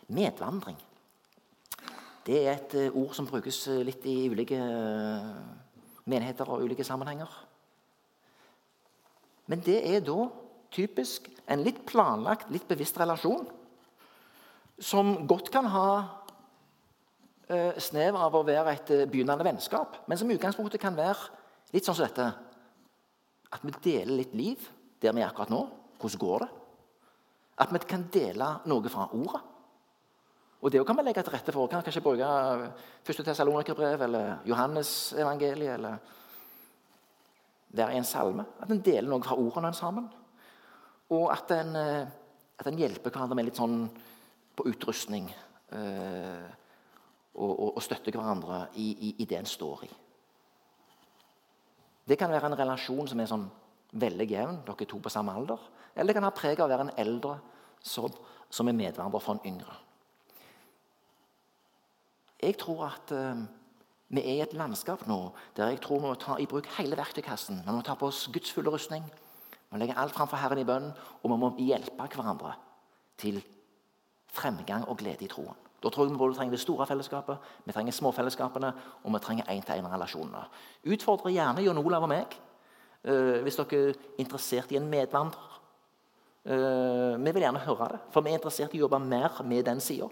Medvandring. 0.08 0.78
Det 2.26 2.40
er 2.46 2.56
et 2.56 2.74
eh, 2.74 2.94
ord 2.94 3.14
som 3.14 3.26
brukes 3.26 3.58
eh, 3.70 3.82
litt 3.86 4.06
i 4.06 4.28
ulike 4.30 4.58
eh, 4.58 5.28
menigheter 6.10 6.48
og 6.50 6.64
ulike 6.66 6.84
sammenhenger. 6.86 7.30
Men 9.46 9.62
det 9.64 9.78
er 9.86 10.02
da 10.04 10.26
typisk 10.74 11.28
en 11.46 11.62
litt 11.62 11.84
planlagt, 11.86 12.50
litt 12.50 12.66
bevisst 12.68 12.98
relasjon 12.98 13.46
som 14.82 15.14
godt 15.28 15.48
kan 15.54 15.68
ha 15.72 15.88
eh, 17.48 17.78
snev 17.80 18.18
av 18.20 18.34
å 18.36 18.44
være 18.44 18.74
et 18.74 18.92
begynnende 19.08 19.46
vennskap, 19.46 20.02
men 20.06 20.18
som 20.20 20.28
i 20.30 20.36
utgangspunktet 20.36 20.82
kan 20.82 20.98
være 20.98 21.30
litt 21.72 21.86
sånn 21.86 21.96
som 21.96 22.04
dette. 22.04 22.26
At 23.54 23.64
vi 23.64 23.72
deler 23.84 24.18
litt 24.18 24.34
liv 24.36 24.66
der 25.00 25.14
vi 25.16 25.22
er 25.22 25.30
akkurat 25.30 25.52
nå. 25.52 25.62
Hvordan 26.00 26.20
går 26.20 26.44
det? 26.44 26.48
At 27.64 27.72
vi 27.72 27.80
kan 27.88 28.08
dele 28.12 28.50
noe 28.68 28.92
fra 28.92 29.06
ordet. 29.16 29.42
Og 30.60 30.72
det 30.72 30.82
kan 30.88 30.96
vi 30.98 31.04
legge 31.06 31.22
til 31.22 31.32
rette 31.32 31.52
for. 31.54 31.68
Kan 31.70 31.84
kanskje 31.84 32.02
bruke 32.04 32.26
1. 33.06 33.24
Tessalonikerbrev 33.24 34.02
eller 34.08 34.38
Johannes-evangeliet 34.48 35.76
eller 35.76 35.98
være 37.76 37.94
i 37.94 38.00
en 38.00 38.08
salme. 38.08 38.44
At 38.62 38.70
en 38.72 38.82
deler 38.84 39.08
noe 39.10 39.24
fra 39.24 39.38
ordene 39.38 39.72
sammen. 39.76 40.08
Og 41.14 41.28
at 41.32 41.52
en, 41.54 41.76
eh, 41.76 42.06
at 42.58 42.70
en 42.70 42.78
hjelper 42.78 43.12
hverandre 43.12 43.38
med 43.38 43.48
litt 43.48 43.60
sånn 43.60 43.84
på 44.56 44.66
utrustning. 44.70 45.28
Eh, 45.76 46.48
og, 47.36 47.52
og, 47.52 47.70
og 47.76 47.84
støtter 47.84 48.16
hverandre 48.16 48.66
i, 48.80 48.88
i, 48.90 49.14
i, 49.22 49.28
det 49.28 49.38
en 49.38 49.48
står 49.48 49.84
i. 49.86 49.90
Det 52.06 52.16
kan 52.18 52.32
være 52.32 52.48
en 52.50 52.58
relasjon 52.58 53.08
som 53.10 53.20
er 53.20 53.28
sånn 53.28 53.48
veldig 53.96 54.26
jevn, 54.30 54.62
dere 54.66 54.86
er 54.86 54.88
to 54.90 55.00
på 55.02 55.12
samme 55.12 55.34
alder. 55.36 55.60
Eller 55.94 56.10
det 56.10 56.16
kan 56.18 56.26
ha 56.26 56.34
preg 56.34 56.60
av 56.60 56.68
å 56.68 56.72
være 56.72 56.86
en 56.86 56.96
eldre 57.02 57.36
som, 57.82 58.12
som 58.50 58.68
er 58.68 58.78
medvandrer 58.78 59.22
for 59.22 59.36
en 59.36 59.48
yngre. 59.52 59.76
Jeg 62.40 62.58
tror 62.60 62.84
at 62.90 63.12
uh, 63.16 63.44
vi 64.08 64.22
er 64.22 64.36
i 64.36 64.42
et 64.44 64.54
landskap 64.54 65.02
nå 65.10 65.18
der 65.56 65.72
jeg 65.72 65.80
tror 65.82 65.98
vi 65.98 66.06
må 66.06 66.14
ta 66.20 66.36
i 66.38 66.46
bruk 66.46 66.68
hele 66.76 66.98
verktøykassen. 66.98 67.62
Vi 67.66 67.74
må 67.74 67.82
ta 67.82 67.96
på 67.98 68.06
oss 68.06 68.28
Guds 68.32 68.52
fulle 68.54 68.70
rustning. 68.70 69.02
Vi 69.02 69.74
må 69.74 69.82
legge 69.82 69.98
alt 69.98 70.14
framfor 70.14 70.38
Herren 70.38 70.62
i 70.62 70.66
bønn, 70.68 70.92
og 71.22 71.30
vi 71.32 71.38
må 71.42 71.52
hjelpe 71.58 72.06
hverandre 72.14 72.54
til 73.18 73.40
fremgang 74.36 74.86
og 74.86 75.00
glede 75.00 75.26
i 75.26 75.30
troen. 75.30 75.56
Da 75.82 75.90
tror 75.90 76.06
jeg 76.06 76.14
vi 76.14 76.18
både 76.18 76.36
trenger 76.36 76.54
det 76.56 76.62
store 76.62 76.86
fellesskapet, 76.88 77.50
vi 77.64 77.72
trenger 77.74 77.92
småfellesskapene, 77.92 78.72
og 79.04 79.12
vi 79.12 79.20
trenger 79.22 79.50
én-til-én-relasjonene. 79.52 80.46
Utfordre 80.92 81.34
gjerne 81.34 81.62
Jon 81.66 81.82
Olav 81.82 82.06
og 82.06 82.10
meg 82.10 82.32
uh, 83.06 83.42
hvis 83.44 83.58
dere 83.60 83.82
er 83.90 84.00
interessert 84.22 84.72
i 84.72 84.80
en 84.80 84.88
medvandrer. 84.90 85.52
Uh, 86.46 87.18
vi 87.18 87.34
vil 87.34 87.44
gjerne 87.44 87.62
høre 87.66 87.92
det, 87.92 88.00
for 88.14 88.24
vi 88.24 88.32
er 88.32 88.40
interessert 88.40 88.74
i 88.74 88.80
å 88.80 88.86
jobbe 88.86 89.02
mer 89.02 89.42
med 89.44 89.66
den 89.66 89.82
sida. 89.82 90.08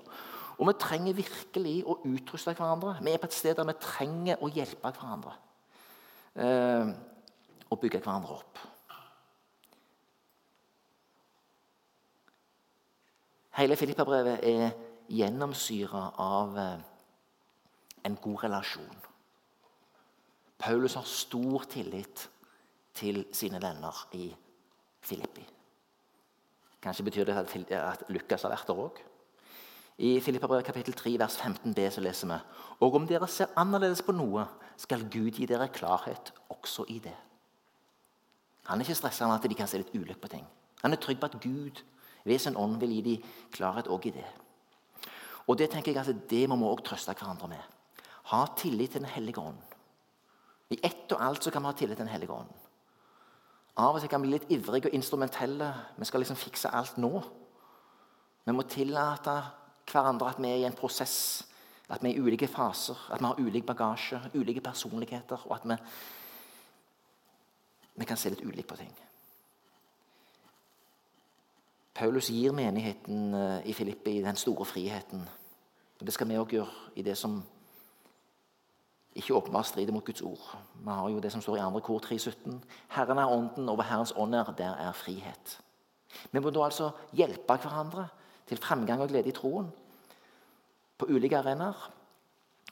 Og 0.59 0.69
vi 0.69 0.77
trenger 0.79 1.17
virkelig 1.19 1.79
å 1.87 1.99
utruste 2.07 2.55
hverandre. 2.55 2.99
Vi 3.03 3.13
er 3.13 3.21
på 3.23 3.31
et 3.31 3.37
sted 3.37 3.57
der 3.59 3.67
vi 3.69 3.75
trenger 3.83 4.43
å 4.43 4.51
hjelpe 4.55 4.93
hverandre. 4.95 5.35
Eh, 6.35 6.93
og 7.71 7.81
bygge 7.83 8.01
hverandre 8.03 8.39
opp. 8.39 8.63
Hele 13.55 13.77
Filippabrevet 13.79 14.47
er 14.51 14.71
gjennomsyra 15.15 16.05
av 16.23 16.59
eh, 16.59 16.85
en 18.07 18.17
god 18.23 18.47
relasjon. 18.47 19.03
Paulus 20.59 20.95
har 20.99 21.07
stor 21.09 21.67
tillit 21.71 22.29
til 22.95 23.25
sine 23.35 23.61
venner 23.63 24.07
i 24.17 24.29
Filippi. 25.05 25.45
Kanskje 26.83 27.05
betyr 27.05 27.27
det 27.29 27.37
at 27.79 28.07
Lukas 28.13 28.45
har 28.45 28.53
vært 28.55 28.69
der 28.69 28.81
òg. 28.87 29.03
I 29.99 30.21
Filippabrevet 30.21 30.67
kapittel 30.67 30.95
3 30.95 31.19
vers 31.19 31.37
15b 31.39 31.91
så 31.91 32.01
leser 32.03 32.27
vi 32.27 32.39
Og 32.81 32.95
om 32.95 33.07
dere 33.07 33.29
ser 33.29 33.53
annerledes 33.57 34.03
på 34.03 34.13
noe, 34.13 34.47
skal 34.77 35.07
Gud 35.07 35.39
gi 35.39 35.47
dere 35.47 35.69
klarhet 35.71 36.33
også 36.51 36.85
i 36.89 36.99
det. 36.99 37.15
Han 38.67 38.81
er 38.81 38.85
ikke 38.85 38.97
stressa 38.99 39.27
med 39.27 39.37
at 39.37 39.51
de 39.51 39.55
kan 39.55 39.69
se 39.71 39.79
litt 39.79 39.95
ulykke 39.95 40.21
på 40.21 40.33
ting. 40.33 40.47
Han 40.83 40.93
er 40.93 40.99
trygg 40.99 41.21
på 41.21 41.27
at 41.31 41.39
Gud 41.41 41.85
ved 42.25 42.39
sin 42.39 42.57
ånd 42.57 42.81
vil 42.81 42.91
gi 42.91 43.03
dem 43.03 43.23
klarhet 43.53 43.87
òg 43.87 44.09
i 44.09 44.17
det. 44.17 44.27
Og 45.47 45.59
Det 45.59 45.71
tenker 45.71 45.93
jeg 45.93 46.01
at 46.01 46.31
det 46.31 46.49
må 46.49 46.57
vi 46.57 46.65
også 46.65 46.85
trøste 46.85 47.15
hverandre 47.15 47.49
med. 47.49 47.63
Ha 48.33 48.47
tillit 48.57 48.91
til 48.91 49.01
Den 49.01 49.11
hellige 49.11 49.41
ånd. 49.41 49.59
I 50.71 50.81
ett 50.83 51.13
og 51.13 51.23
alt 51.23 51.45
så 51.45 51.51
kan 51.51 51.63
vi 51.63 51.67
ha 51.67 51.73
tillit 51.73 51.97
til 51.97 52.07
Den 52.07 52.13
hellige 52.13 52.33
ånd. 52.33 52.51
Av 53.77 53.95
og 53.95 54.01
til 54.01 54.09
kan 54.09 54.23
vi 54.23 54.29
bli 54.29 54.39
litt 54.39 54.51
ivrige 54.51 54.89
og 54.89 54.95
instrumentelle. 54.95 55.75
Vi 55.99 56.05
skal 56.05 56.21
liksom 56.21 56.37
fikse 56.37 56.75
alt 56.75 56.99
nå. 56.99 57.23
Vi 58.45 58.53
må 58.53 58.63
tillate 58.63 59.43
hverandre 59.91 60.29
at 60.31 60.43
vi 60.43 60.51
er 60.51 60.63
i 60.63 60.67
en 60.69 60.77
prosess, 60.77 61.45
at 61.89 62.03
vi 62.03 62.11
er 62.11 62.19
i 62.19 62.21
ulike 62.21 62.49
faser, 62.49 62.99
at 63.13 63.21
vi 63.21 63.27
har 63.27 63.41
ulik 63.41 63.67
bagasje, 63.67 64.21
ulike 64.35 64.61
personligheter, 64.61 65.47
og 65.47 65.57
at 65.57 65.69
vi, 65.69 65.77
vi 67.97 68.05
kan 68.09 68.17
se 68.17 68.33
litt 68.33 68.45
ulikt 68.45 68.69
på 68.69 68.79
ting. 68.81 68.95
Paulus 71.95 72.31
gir 72.31 72.53
menigheten 72.53 73.35
eh, 73.35 73.67
i 73.71 73.73
Filippi 73.73 74.19
den 74.23 74.37
store 74.37 74.65
friheten. 74.67 75.29
Og 76.01 76.07
Det 76.07 76.15
skal 76.15 76.29
vi 76.29 76.39
òg 76.39 76.57
gjøre 76.57 76.97
i 76.99 77.05
det 77.07 77.15
som 77.19 77.37
ikke 79.15 79.35
åpenbart 79.35 79.69
strider 79.69 79.95
mot 79.95 80.05
Guds 80.05 80.25
ord. 80.27 80.57
Vi 80.75 80.91
har 80.91 81.11
jo 81.11 81.21
det 81.23 81.31
som 81.33 81.43
står 81.43 81.61
i 81.61 81.61
2. 81.61 81.81
kor 81.87 82.01
3,17. 82.03 82.59
Herren 82.97 83.19
er 83.19 83.31
ånden, 83.31 83.69
over 83.69 83.87
Herrens 83.87 84.13
ånd 84.17 84.35
er 84.35 84.51
der 84.59 84.75
er 84.75 84.93
frihet. 84.93 85.61
Vi 86.33 86.41
må 86.41 86.51
da 86.51 86.65
altså 86.65 86.91
hjelpe 87.13 87.57
hverandre 87.63 88.09
til 88.49 88.59
fremgang 88.59 89.01
og 89.01 89.09
glede 89.09 89.31
i 89.31 89.37
troen 89.37 89.71
på 90.99 91.09
ulike 91.11 91.39
arenaer. 91.39 91.79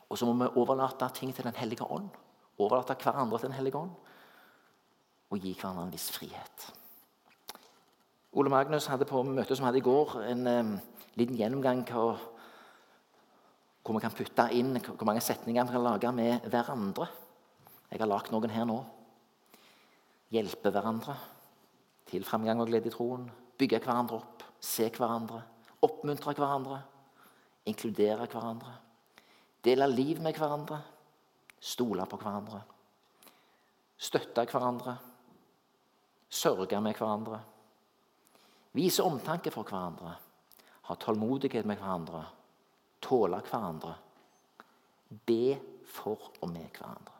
Og 0.08 0.18
så 0.18 0.28
må 0.28 0.34
vi 0.44 0.60
overlate 0.60 1.08
ting 1.16 1.32
til 1.34 1.44
Den 1.44 1.56
hellige 1.56 1.84
ånd. 1.84 2.10
Overlate 2.58 2.96
hverandre 3.00 3.38
til 3.38 3.48
Den 3.48 3.56
hellige 3.56 3.78
ånd. 3.78 3.90
Og 5.30 5.38
gi 5.38 5.54
hverandre 5.54 5.86
en 5.86 5.92
viss 5.92 6.10
frihet. 6.12 6.66
Ole 8.32 8.50
Magnus 8.50 8.86
hadde 8.86 9.08
på 9.08 9.22
møtet 9.22 9.56
som 9.56 9.66
hadde 9.66 9.80
i 9.80 9.84
går, 9.84 10.14
en 10.24 10.46
um, 10.46 10.70
liten 11.20 11.36
gjennomgang 11.36 11.82
hvor, 11.84 12.20
hvor 13.84 13.98
vi 13.98 14.00
kan 14.00 14.14
putte 14.16 14.46
inn 14.56 14.78
hvor 14.80 15.04
mange 15.04 15.20
setninger 15.20 15.68
vi 15.68 15.74
kan 15.74 15.84
lage 15.84 16.12
med 16.16 16.48
hverandre. 16.48 17.08
Jeg 17.90 18.00
har 18.00 18.08
lagd 18.08 18.32
noen 18.32 18.52
her 18.52 18.64
nå. 18.68 18.78
Hjelpe 20.32 20.72
hverandre 20.72 21.18
til 22.08 22.24
fremgang 22.24 22.60
og 22.60 22.72
glede 22.72 22.88
i 22.88 22.94
troen. 22.94 23.28
Bygge 23.60 23.82
hverandre 23.84 24.16
opp. 24.22 24.46
Se 24.62 24.88
hverandre 24.88 25.42
oppmuntre 25.82 26.34
hverandre, 26.38 26.78
inkludere 27.68 28.26
hverandre, 28.26 28.74
dele 29.62 29.86
liv 29.90 30.20
med 30.22 30.36
hverandre, 30.38 30.80
stole 31.62 32.06
på 32.10 32.18
hverandre, 32.18 32.60
støtte 34.02 34.44
hverandre, 34.50 34.96
sørge 36.32 36.80
med 36.82 36.98
hverandre, 36.98 37.40
vise 38.74 39.04
omtanke 39.04 39.52
for 39.54 39.68
hverandre, 39.68 40.16
ha 40.88 40.98
tålmodighet 40.98 41.68
med 41.68 41.78
hverandre, 41.78 42.24
tåle 43.02 43.42
hverandre, 43.46 43.94
be 45.26 45.58
for 45.86 46.32
og 46.40 46.48
med 46.50 46.70
hverandre. 46.72 47.18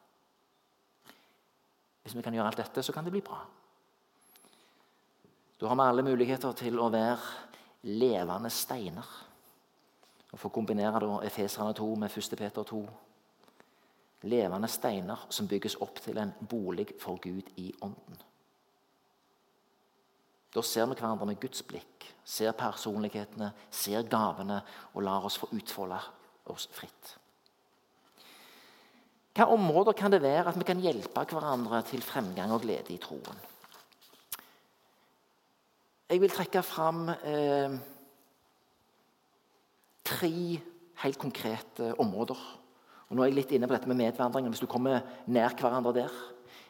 Hvis 2.02 2.16
vi 2.18 2.22
kan 2.24 2.34
gjøre 2.34 2.50
alt 2.50 2.58
dette, 2.64 2.82
så 2.82 2.92
kan 2.92 3.06
det 3.06 3.12
bli 3.14 3.22
bra. 3.22 3.38
Da 5.60 5.68
har 5.70 5.78
vi 5.78 5.84
alle 5.86 6.02
muligheter 6.02 6.56
til 6.58 6.80
å 6.82 6.88
være 6.90 7.86
levende 7.86 8.50
steiner. 8.50 9.06
Og 10.32 10.40
For 10.40 10.48
å 10.48 10.54
kombinere 10.54 11.00
da 11.02 11.20
Efeserne 11.26 11.74
2 11.76 11.88
med 12.00 12.10
1. 12.10 12.36
Peter 12.40 12.68
2. 12.68 12.82
Levende 14.32 14.68
steiner 14.70 15.26
som 15.34 15.48
bygges 15.50 15.76
opp 15.82 16.00
til 16.00 16.20
en 16.22 16.32
bolig 16.48 16.88
for 17.02 17.20
Gud 17.20 17.50
i 17.60 17.72
ånden. 17.82 18.20
Da 20.52 20.62
ser 20.62 20.86
vi 20.86 20.96
hverandre 20.98 21.26
med 21.26 21.40
Guds 21.40 21.62
blikk, 21.64 22.06
ser 22.24 22.52
personlighetene, 22.56 23.50
ser 23.72 24.04
gavene 24.08 24.60
og 24.92 25.04
lar 25.04 25.24
oss 25.24 25.38
få 25.40 25.48
utfolde 25.56 25.98
oss 26.52 26.68
fritt. 26.72 27.16
Hvilke 29.32 29.48
områder 29.48 29.96
kan 29.96 30.12
det 30.12 30.20
være 30.20 30.50
at 30.50 30.58
vi 30.60 30.66
kan 30.68 30.80
hjelpe 30.80 31.24
hverandre 31.24 31.80
til 31.88 32.04
fremgang 32.04 32.52
og 32.52 32.66
glede 32.66 32.92
i 32.92 33.00
troen? 33.00 33.38
Jeg 36.12 36.20
vil 36.20 36.28
trekke 36.28 36.60
fram 36.60 37.06
eh, 37.08 37.78
tre 40.12 40.60
helt 41.02 41.18
konkrete 41.18 41.92
områder. 42.00 42.38
Og 43.08 43.16
nå 43.16 43.24
er 43.24 43.32
jeg 43.32 43.38
litt 43.40 43.54
inne 43.56 43.68
på 43.68 43.76
dette 43.76 43.90
med 43.90 43.98
medvandring. 44.00 44.48
Hvis 44.48 44.62
du 44.62 44.70
kommer 44.70 45.02
nær 45.26 45.56
hverandre 45.58 45.92
der. 46.02 46.20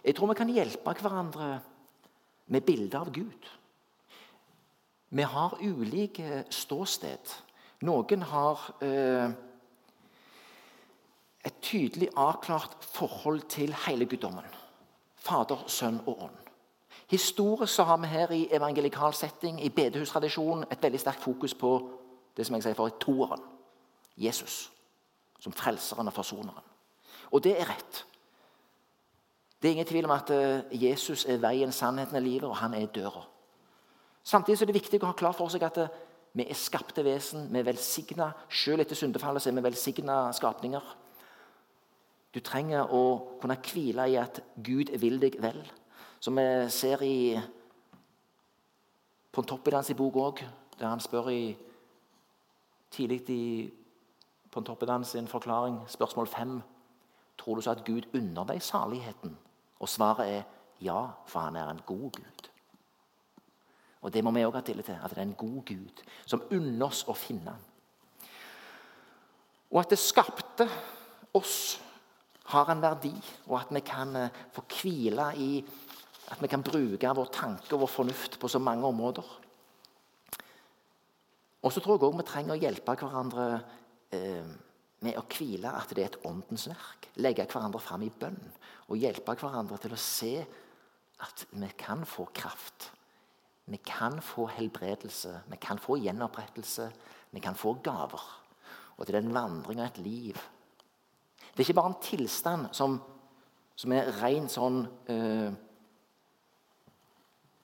Jeg 0.03 0.16
tror 0.18 0.32
vi 0.32 0.38
kan 0.40 0.51
hjelpe 0.51 0.95
hverandre 0.99 1.53
med 2.51 2.66
bilder 2.66 3.05
av 3.05 3.12
Gud. 3.14 3.51
Vi 5.12 5.22
har 5.22 5.59
ulike 5.61 6.45
ståsted. 6.51 7.34
Noen 7.86 8.22
har 8.26 8.62
eh, 8.82 9.34
et 11.45 11.59
tydelig 11.62 12.09
avklart 12.16 12.86
forhold 12.95 13.45
til 13.53 13.74
hele 13.86 14.07
guddommen. 14.09 14.47
Fader, 15.22 15.64
Sønn 15.70 16.01
og 16.07 16.24
Ånd. 16.28 16.38
Historisk 17.12 17.74
så 17.74 17.84
har 17.84 17.99
vi 18.01 18.11
her 18.11 18.30
i 18.34 18.47
evangelikal 18.51 19.14
setting, 19.14 19.61
i 19.62 19.68
bedehustradisjonen, 19.68 20.64
et 20.70 20.82
veldig 20.82 21.01
sterkt 21.01 21.22
fokus 21.22 21.55
på 21.55 21.72
det 22.37 22.47
som 22.47 22.57
jeg 22.57 22.66
sier 22.66 22.78
for 22.78 22.95
toeren. 23.03 23.43
Jesus 24.16 24.66
som 25.43 25.55
frelseren 25.57 26.07
og 26.07 26.14
forsoneren. 26.14 26.70
Og 27.35 27.43
det 27.43 27.57
er 27.59 27.66
rett. 27.66 28.05
Det 29.59 29.68
er 29.68 29.76
ingen 29.76 29.89
tvil 29.89 30.07
om 30.07 30.14
at 30.14 30.30
eh, 30.35 30.74
Jesus 30.85 31.24
er 31.30 31.41
veien, 31.43 31.72
sannheten 31.74 32.18
og 32.18 32.22
livet, 32.22 32.49
og 32.49 32.57
han 32.61 32.74
er 32.74 32.91
døra. 32.95 33.24
Samtidig 34.22 34.62
er 34.62 34.70
det 34.70 34.78
viktig 34.78 35.01
å 35.03 35.11
ha 35.11 35.18
klar 35.18 35.35
for 35.35 35.51
seg 35.51 35.64
at 35.66 35.80
eh, 35.83 36.01
vi 36.33 36.47
er 36.47 36.59
skapte 36.59 37.05
vesen. 37.05 37.49
Vi 37.53 37.61
er 37.61 37.66
velsigna. 37.66 38.30
Selv 38.51 38.85
etter 38.85 38.99
syndefallet 38.99 39.47
er 39.47 39.57
vi 39.57 39.64
velsigna 39.66 40.18
skapninger. 40.37 40.93
Du 42.33 42.41
trenger 42.41 42.95
å 42.95 43.03
kunne 43.43 43.59
hvile 43.66 44.07
i 44.09 44.16
at 44.20 44.41
Gud 44.64 44.95
vil 45.03 45.18
deg 45.20 45.37
vel. 45.43 45.61
Som 46.22 46.39
vi 46.39 46.47
ser 46.72 47.03
i 47.05 47.16
Pontoppidans 49.33 49.91
i 49.91 49.97
bok 49.99 50.16
òg, 50.20 50.41
der 50.78 50.89
han 50.89 51.03
spør 51.03 51.30
i, 51.33 51.53
tidlig 52.93 53.22
i 53.30 53.72
Pontoppidans 54.53 55.14
sin 55.14 55.28
forklaring, 55.28 55.80
spørsmål 55.88 56.26
fem 56.26 56.61
Tror 57.38 57.57
du 57.57 57.61
så 57.64 57.72
at 57.72 57.84
Gud 57.84 58.05
unner 58.14 58.45
deg 58.47 58.62
saligheten? 58.62 59.32
Og 59.80 59.88
svaret 59.88 60.28
er 60.28 60.43
ja, 60.84 61.07
for 61.26 61.40
han 61.40 61.57
er 61.57 61.70
en 61.70 61.80
god 61.86 62.11
Gud. 62.12 62.49
Og 64.03 64.12
Det 64.12 64.24
må 64.24 64.30
vi 64.30 64.45
òg 64.45 64.55
ha 64.55 64.61
tillit 64.61 64.84
til, 64.84 64.99
at 64.99 65.11
det 65.11 65.18
er 65.18 65.22
en 65.22 65.38
god 65.38 65.62
Gud 65.66 66.03
som 66.26 66.43
unner 66.51 66.86
oss 66.86 67.05
å 67.09 67.14
finne 67.14 67.55
ham. 67.55 67.64
Og 69.72 69.80
at 69.80 69.90
det 69.95 69.99
skapte 69.99 70.68
oss 71.34 71.80
har 72.53 72.70
en 72.70 72.82
verdi, 72.82 73.14
og 73.47 73.61
at 73.61 73.70
vi 73.72 73.80
kan 73.86 74.16
eh, 74.16 74.40
få 74.53 74.64
hvile 74.68 75.30
i 75.40 75.53
at 76.32 76.43
vi 76.43 76.49
kan 76.51 76.64
bruke 76.64 77.14
vår 77.16 77.30
tanke 77.32 77.74
og 77.74 77.84
vår 77.84 77.93
fornuft 77.93 78.38
på 78.40 78.49
så 78.49 78.59
mange 78.59 78.86
områder. 78.86 79.24
Og 81.62 81.72
så 81.72 81.82
tror 81.82 81.98
jeg 81.98 82.08
òg 82.08 82.18
vi 82.18 82.26
trenger 82.26 82.56
å 82.56 82.62
hjelpe 82.62 82.96
hverandre 82.98 83.46
eh, 84.14 84.48
med 85.02 85.18
å 85.18 85.26
hvile 85.30 85.70
at 85.78 85.94
det 85.94 86.04
er 86.04 86.10
et 86.10 86.26
åndens 86.28 86.66
verk. 86.70 87.08
Legge 87.22 87.46
hverandre 87.46 87.82
fram 87.82 88.04
i 88.06 88.10
bønn 88.10 88.40
og 88.88 88.98
hjelpe 88.98 89.36
hverandre 89.38 89.78
til 89.82 89.94
å 89.94 90.00
se 90.00 90.34
at 91.22 91.44
vi 91.52 91.70
kan 91.78 92.02
få 92.08 92.26
kraft. 92.34 92.90
Vi 93.70 93.78
kan 93.86 94.18
få 94.24 94.48
helbredelse, 94.50 95.36
vi 95.48 95.58
kan 95.62 95.78
få 95.78 95.96
gjenopprettelse, 96.02 96.88
vi 97.30 97.40
kan 97.40 97.54
få 97.54 97.76
gaver. 97.84 98.24
Og 98.98 99.06
til 99.06 99.16
den 99.16 99.30
vandringa 99.34 99.86
et 99.86 100.02
liv 100.02 100.40
det 101.52 101.60
er 101.60 101.68
ikke 101.68 101.74
bare 101.76 101.90
en 101.92 102.00
tilstand 102.00 102.70
som, 102.72 102.94
som 103.76 103.92
er 103.92 104.08
ren 104.22 104.48
sånn 104.48 104.86
eh, 105.12 105.52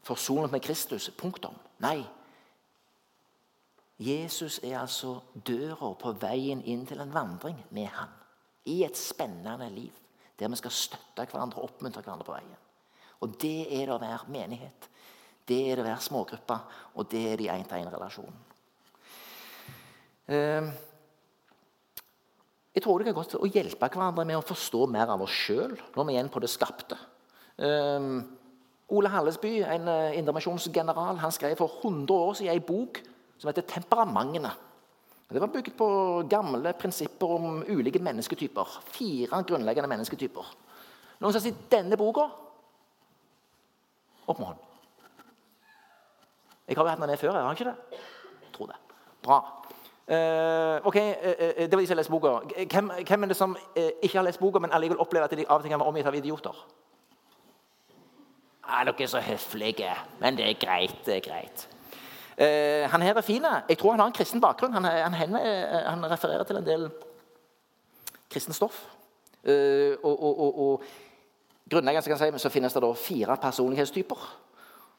Forsonet 0.04 0.52
med 0.52 0.62
Kristus. 0.64 1.10
Punktum. 1.16 1.56
Nei. 1.84 2.00
Jesus 3.98 4.60
er 4.62 4.76
altså 4.78 5.16
døra 5.34 5.90
på 5.98 6.12
veien 6.22 6.62
inn 6.70 6.84
til 6.86 7.00
en 7.02 7.14
vandring 7.14 7.58
med 7.74 7.90
han. 7.90 8.12
I 8.70 8.84
et 8.86 8.98
spennende 8.98 9.70
liv 9.74 9.94
der 10.38 10.50
vi 10.52 10.58
skal 10.60 10.74
støtte 10.74 11.26
hverandre 11.26 11.58
og 11.58 11.72
oppmuntre 11.72 12.04
hverandre 12.04 12.26
på 12.26 12.36
veien. 12.36 12.58
Og 13.26 13.34
Det 13.40 13.66
er 13.74 13.88
det 13.88 13.94
å 13.96 13.98
være 13.98 14.30
menighet. 14.30 14.88
Det 15.48 15.58
er 15.64 15.76
det 15.76 15.82
å 15.82 15.88
være 15.88 16.04
smågrupper, 16.04 16.76
og 16.94 17.08
det 17.10 17.24
er 17.32 17.40
de 17.40 17.48
én-til-én-relasjonen. 17.50 18.44
Eh, 20.28 20.68
jeg 22.74 22.84
tror 22.84 23.00
det 23.00 23.08
kan 23.08 23.16
godt 23.16 23.38
å 23.40 23.48
hjelpe 23.48 23.88
hverandre 23.90 24.26
med 24.28 24.38
å 24.38 24.44
forstå 24.46 24.84
mer 24.92 25.10
av 25.10 25.22
oss 25.24 25.34
sjøl 25.34 25.72
når 25.96 26.04
vi 26.04 26.12
er 26.12 26.18
igjen 26.18 26.30
på 26.30 26.42
det 26.44 26.50
skapte. 26.52 26.98
Um, 27.58 28.20
Ole 28.94 29.10
Hallesby, 29.10 29.56
en 29.66 29.88
uh, 29.90 30.14
indremisjonsgeneral, 30.14 31.18
han 31.18 31.34
skrev 31.34 31.56
for 31.58 31.80
100 31.80 32.14
år 32.14 32.36
siden 32.38 32.54
en 32.54 32.68
bok 32.68 33.00
som 33.38 33.48
heter 33.48 33.62
'Temperamentene'. 33.62 34.54
Det 35.28 35.40
var 35.40 35.46
bygd 35.46 35.76
på 35.76 35.88
gamle 36.30 36.72
prinsipper 36.72 37.26
om 37.26 37.64
ulike 37.68 37.98
mennesketyper. 37.98 38.80
Fire 38.86 39.42
grunnleggende 39.44 39.88
mennesketyper. 39.88 40.54
Noen 41.20 41.32
som 41.32 41.42
sier 41.42 41.54
denne 41.70 41.96
boka? 41.96 42.24
Opp 44.26 44.38
med 44.38 44.46
hånden. 44.46 44.64
Jeg 46.68 46.76
har 46.76 46.84
jo 46.84 46.88
hatt 46.88 47.00
den 47.00 47.10
med 47.10 47.16
før, 47.18 47.32
jeg 47.32 47.44
har 47.44 47.52
ikke 47.52 47.64
det? 47.64 47.76
Jeg 48.42 48.52
tror 48.52 48.66
det. 48.66 48.76
Bra. 49.22 49.38
Uh, 50.08 50.86
ok, 50.88 50.96
uh, 50.96 51.64
Det 51.68 51.72
var 51.72 51.80
de 51.80 51.86
som 51.86 51.96
leste 51.96 52.12
boka. 52.12 52.28
Hvem, 52.72 52.90
hvem, 53.06 53.22
er 53.22 53.28
det 53.28 53.36
som 53.36 53.56
uh, 53.56 53.88
ikke 54.02 54.18
har 54.18 54.24
lest 54.24 54.40
boka, 54.40 54.58
men 54.58 54.72
allikevel 54.72 55.00
opplever 55.00 55.24
at 55.24 55.36
de 55.36 55.44
av 55.48 55.56
og 55.56 55.62
til 55.62 55.70
kan 55.70 55.80
være 55.80 55.88
omgitt 55.88 56.06
av 56.06 56.16
idioter? 56.16 56.62
Ja, 58.68 58.84
dere 58.84 59.02
er 59.02 59.06
så 59.06 59.20
høflige, 59.20 59.94
men 60.20 60.36
det 60.36 60.48
er 60.48 60.60
greit. 60.60 60.96
det 61.06 61.16
er 61.16 61.20
greit. 61.20 61.68
Han 62.38 63.02
her 63.02 63.18
er 63.18 63.26
fin. 63.26 63.46
Jeg 63.68 63.78
tror 63.78 63.96
han 63.96 64.00
har 64.04 64.12
en 64.12 64.14
kristen 64.14 64.40
bakgrunn. 64.40 64.76
Han, 64.76 64.84
han, 64.84 65.34
han 65.34 66.04
refererer 66.06 66.46
til 66.46 66.60
en 66.60 66.66
del 66.66 66.84
kristent 68.30 68.54
stoff. 68.54 68.76
og, 69.42 70.22
og, 70.22 70.40
og, 70.40 70.58
og 70.58 70.82
grunnleggende 71.70 72.18
si, 72.18 72.30
så 72.38 72.52
finnes 72.52 72.74
det 72.74 72.82
da 72.84 72.92
fire 72.94 73.36
personlighetstyper. 73.42 74.28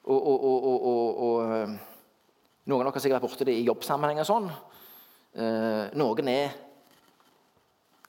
Og, 0.10 1.46
Noen 2.70 2.84
av 2.84 2.92
dere 2.92 3.00
har 3.00 3.02
sikkert 3.02 3.18
vært 3.18 3.32
borti 3.32 3.46
det 3.48 3.56
i 3.58 3.66
jobbsammenheng. 3.66 4.20
og 4.22 4.28
sånn. 4.30 4.50
Eh, 5.34 5.86
noen 5.98 6.28
er 6.30 6.52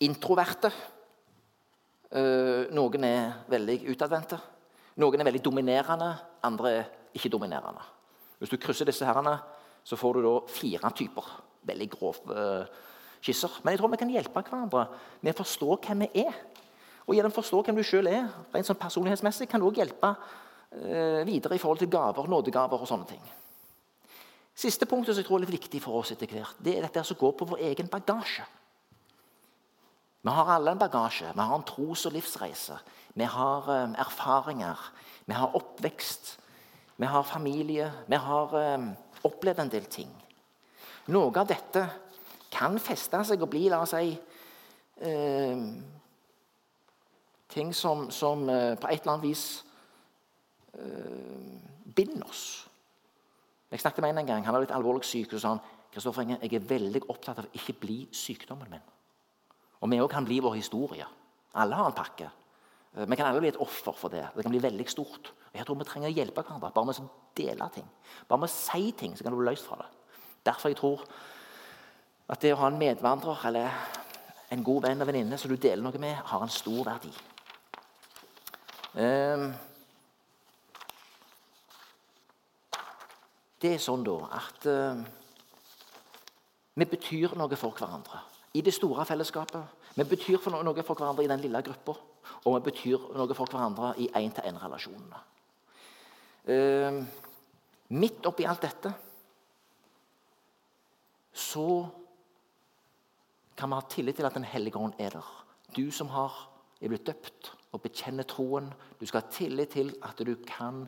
introverte. 0.04 0.70
Eh, 2.10 2.66
noen 2.74 3.04
er 3.04 3.38
veldig 3.48 3.78
utadvendte. 3.94 4.40
Noen 5.00 5.20
er 5.20 5.28
veldig 5.30 5.42
dominerende, 5.44 6.10
andre 6.44 6.72
er 6.74 6.90
ikke 7.14 7.32
dominerende. 7.32 7.80
Hvis 8.40 8.52
du 8.52 8.58
krysser 8.60 8.88
disse 8.88 9.06
herrene, 9.06 9.36
så 9.84 9.98
får 10.00 10.16
du 10.16 10.24
da 10.24 10.34
fire 10.50 10.90
typer. 10.96 11.26
Veldig 11.68 11.88
grove 11.92 12.36
eh, 12.36 12.78
skisser. 13.20 13.60
Men 13.62 13.74
jeg 13.74 13.82
tror 13.82 13.92
vi 13.92 14.00
kan 14.00 14.12
hjelpe 14.12 14.42
hverandre 14.42 14.86
med 15.20 15.34
å 15.34 15.40
forstå 15.42 15.76
hvem 15.86 16.06
vi 16.06 16.24
er. 16.24 16.38
Og 17.06 17.16
gjennom 17.16 17.32
å 17.32 17.38
forstå 17.40 17.64
hvem 17.66 17.80
du 17.80 17.84
sjøl 17.84 18.08
er, 18.08 18.30
rent 18.54 18.68
sånn 18.68 18.80
personlighetsmessig, 18.80 19.48
kan 19.50 19.60
du 19.60 19.68
også 19.68 19.82
hjelpe 19.82 20.14
eh, 20.14 21.20
videre 21.28 21.56
i 21.56 21.60
forhold 21.62 21.82
til 21.82 21.92
gaver, 21.92 22.30
nådegaver 22.30 22.80
og 22.80 22.88
sånne 22.88 23.08
ting. 23.10 23.22
Siste 24.60 24.88
punktet 24.88 25.14
som 25.14 25.22
jeg 25.22 25.28
tror 25.28 25.40
er 25.40 25.46
litt 25.46 25.58
viktig 25.58 25.80
for 25.82 26.00
oss 26.00 26.12
etter 26.14 26.30
hvert, 26.30 26.58
det 26.60 26.76
er 26.76 26.86
dette 26.86 27.04
som 27.06 27.18
går 27.20 27.36
på 27.36 27.48
vår 27.52 27.62
egen 27.70 27.88
bagasje. 27.92 28.44
Vi 30.20 30.32
har 30.36 30.50
alle 30.52 30.74
en 30.74 30.80
bagasje. 30.80 31.30
Vi 31.32 31.40
har 31.40 31.54
en 31.56 31.64
tros- 31.64 32.04
og 32.06 32.12
livsreise. 32.12 32.76
Vi 33.16 33.24
har 33.24 33.68
um, 33.68 33.94
erfaringer. 33.96 34.76
Vi 35.24 35.32
har 35.32 35.56
oppvekst. 35.56 36.34
Vi 37.00 37.08
har 37.08 37.22
familie. 37.24 37.86
Vi 38.06 38.16
har 38.20 38.56
eh, 38.60 38.88
opplevd 39.24 39.62
en 39.62 39.72
del 39.72 39.86
ting. 39.88 40.10
Noe 41.08 41.32
av 41.40 41.48
dette 41.48 41.86
kan 42.52 42.76
feste 42.82 43.22
seg 43.24 43.40
og 43.40 43.50
bli 43.52 43.68
la 43.72 43.80
oss 43.80 43.94
si, 43.96 44.12
eh, 45.08 45.62
ting 47.50 47.72
som, 47.74 48.10
som 48.12 48.44
eh, 48.48 48.74
på 48.76 48.90
et 48.90 49.00
eller 49.00 49.14
annet 49.14 49.26
vis 49.26 49.44
uh, 50.76 51.56
binder 51.96 52.28
oss. 52.28 52.44
Jeg 53.70 53.82
snakket 53.82 54.02
med 54.04 54.10
en 54.10 54.18
en 54.18 54.26
gang, 54.26 54.44
Han 54.44 54.54
var 54.54 54.60
litt 54.60 54.74
alvorlig 54.74 55.04
syk. 55.04 55.32
og 55.32 55.40
sa 55.40 55.48
han, 55.48 55.64
Kristoffer 55.92 56.22
Inge, 56.22 56.38
jeg 56.42 56.54
er 56.54 56.68
veldig 56.68 57.02
opptatt 57.08 57.38
av 57.38 57.48
å 57.48 57.54
ikke 57.54 57.80
bli 57.80 57.98
sykdommen 58.12 58.70
min. 58.70 58.86
Og 59.80 59.90
vi 59.90 60.00
òg 60.00 60.10
kan 60.10 60.24
bli 60.24 60.38
vår 60.40 60.54
historie. 60.54 61.06
Alle 61.54 61.74
har 61.74 61.86
en 61.86 61.96
pakke. 61.96 62.30
Eh, 62.94 63.06
vi 63.06 63.16
kan 63.16 63.26
alle 63.26 63.40
bli 63.40 63.48
et 63.48 63.60
offer 63.60 63.92
for 63.92 64.08
det. 64.08 64.26
Det 64.36 64.42
kan 64.42 64.52
bli 64.52 64.62
veldig 64.62 64.88
stort. 64.88 65.32
Og 65.50 65.58
jeg 65.58 65.66
tror 65.66 65.78
Vi 65.80 65.84
trenger 65.88 66.10
å 66.10 66.14
hjelpe 66.14 66.42
hverandre. 66.42 66.70
Bare 66.74 66.86
med 66.86 67.00
å 67.00 67.08
dele 67.36 67.70
ting. 67.74 67.88
Bare 68.28 68.40
med 68.40 68.50
å 68.50 68.54
si 68.54 68.92
ting, 68.92 69.16
så 69.16 69.24
kan 69.24 69.34
du 69.34 69.40
bli 69.40 69.50
løst 69.50 69.66
fra 69.66 69.80
det. 69.82 69.88
Derfor 70.46 70.68
jeg 70.70 70.78
tror 70.78 71.02
at 72.30 72.40
det 72.40 72.52
å 72.54 72.60
ha 72.60 72.68
en 72.70 72.78
medvandrer 72.78 73.46
eller 73.48 73.70
en 74.50 74.62
god 74.66 74.84
venn 74.86 75.02
og 75.02 75.08
venninne 75.10 75.38
som 75.38 75.50
du 75.50 75.56
deler 75.58 75.82
noe 75.82 75.98
med, 75.98 76.14
har 76.14 76.42
en 76.42 76.52
stor 76.52 76.84
verdi. 76.86 77.10
Um, 78.94 79.50
det 83.62 83.74
er 83.74 83.82
sånn 83.82 84.02
da 84.06 84.16
at 84.40 84.66
uh, 84.66 85.02
vi 86.74 86.86
betyr 86.90 87.36
noe 87.38 87.58
for 87.58 87.76
hverandre 87.78 88.22
i 88.58 88.62
det 88.66 88.74
store 88.74 89.06
fellesskapet. 89.06 89.78
Vi 89.94 90.06
betyr 90.06 90.50
noe 90.50 90.86
for 90.86 90.98
hverandre 90.98 91.26
i 91.26 91.30
den 91.30 91.42
lille 91.42 91.62
gruppa, 91.66 91.94
og 92.46 92.56
vi 92.56 92.70
betyr 92.70 93.10
noe 93.18 93.36
for 93.36 93.50
hverandre 93.50 93.92
i 94.02 94.08
én-til-én-relasjonene. 94.22 95.22
Uh, 96.48 97.02
midt 97.92 98.26
oppi 98.26 98.46
alt 98.48 98.62
dette 98.64 98.92
så 101.36 101.66
kan 103.56 103.68
vi 103.68 103.76
ha 103.76 103.88
tillit 103.92 104.16
til 104.16 104.26
at 104.26 104.34
Den 104.34 104.44
hellige 104.44 104.78
ånd 104.78 104.94
er 104.98 105.10
der. 105.10 105.26
Du 105.76 105.90
som 105.90 106.08
har, 106.08 106.32
er 106.80 106.88
blitt 106.88 107.06
døpt 107.06 107.52
og 107.72 107.82
bekjenner 107.82 108.24
troen, 108.24 108.72
du 109.00 109.06
skal 109.06 109.20
ha 109.20 109.30
tillit 109.30 109.76
til 109.76 109.92
at 110.02 110.18
du 110.18 110.34
kan 110.46 110.86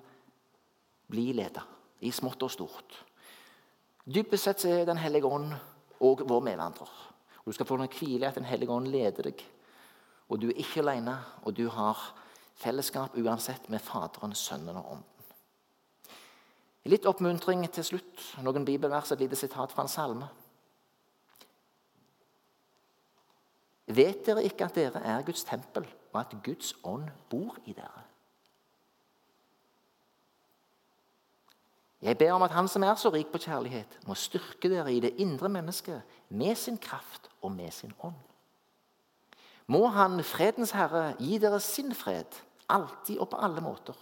bli 1.10 1.32
ledet 1.36 1.62
i 2.00 2.10
smått 2.10 2.42
og 2.42 2.50
stort. 2.50 2.96
Dypest 4.04 4.44
sett 4.44 4.64
er 4.64 4.84
Den 4.84 4.98
hellige 4.98 5.26
ånd 5.26 5.52
og 6.00 6.24
vår 6.28 6.40
medvandrer. 6.40 6.90
Og 7.44 7.46
Du 7.46 7.52
skal 7.52 7.66
få 7.66 7.76
noen 7.76 7.92
hvile 7.92 8.26
i 8.26 8.28
at 8.28 8.34
Den 8.34 8.48
hellige 8.48 8.70
ånd 8.70 8.88
leder 8.88 9.22
deg. 9.22 9.44
Og 10.28 10.40
du 10.40 10.48
er 10.48 10.58
ikke 10.58 10.80
alene, 10.80 11.18
og 11.42 11.56
du 11.56 11.68
har 11.68 11.98
fellesskap 12.54 13.16
uansett 13.18 13.68
med 13.68 13.80
Faderen, 13.80 14.34
Sønnen 14.34 14.76
og 14.76 14.92
Ånden. 14.92 15.11
Litt 16.90 17.06
oppmuntring 17.06 17.62
til 17.70 17.84
slutt. 17.86 18.22
Noen 18.42 18.64
bibelvers, 18.66 19.12
et 19.14 19.20
lite 19.22 19.38
sitat 19.38 19.72
fra 19.72 19.84
en 19.86 19.90
salme. 19.90 20.28
Vet 23.92 24.24
dere 24.26 24.42
ikke 24.46 24.66
at 24.66 24.78
dere 24.78 25.02
er 25.04 25.26
Guds 25.26 25.44
tempel, 25.44 25.86
og 26.12 26.20
at 26.20 26.34
Guds 26.44 26.72
ånd 26.84 27.10
bor 27.30 27.58
i 27.66 27.74
dere? 27.76 28.08
Jeg 32.02 32.18
ber 32.18 32.32
om 32.34 32.42
at 32.42 32.50
Han 32.50 32.68
som 32.68 32.82
er 32.82 32.94
så 32.98 33.12
rik 33.14 33.30
på 33.30 33.38
kjærlighet, 33.38 34.00
må 34.06 34.14
styrke 34.18 34.68
dere 34.68 34.90
i 34.92 35.00
det 35.00 35.14
indre 35.22 35.48
mennesket 35.48 36.02
med 36.28 36.56
sin 36.58 36.78
kraft 36.78 37.28
og 37.42 37.52
med 37.52 37.70
sin 37.70 37.92
ånd. 38.02 38.18
Må 39.66 39.86
Han, 39.86 40.18
fredens 40.24 40.74
Herre, 40.74 41.14
gi 41.20 41.38
dere 41.38 41.60
sin 41.60 41.94
fred, 41.94 42.42
alltid 42.68 43.18
og 43.18 43.28
på 43.28 43.38
alle 43.38 43.60
måter. 43.60 43.94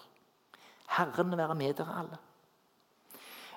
Herren 0.96 1.36
være 1.36 1.54
med 1.54 1.74
dere 1.74 1.98
alle. 1.98 2.18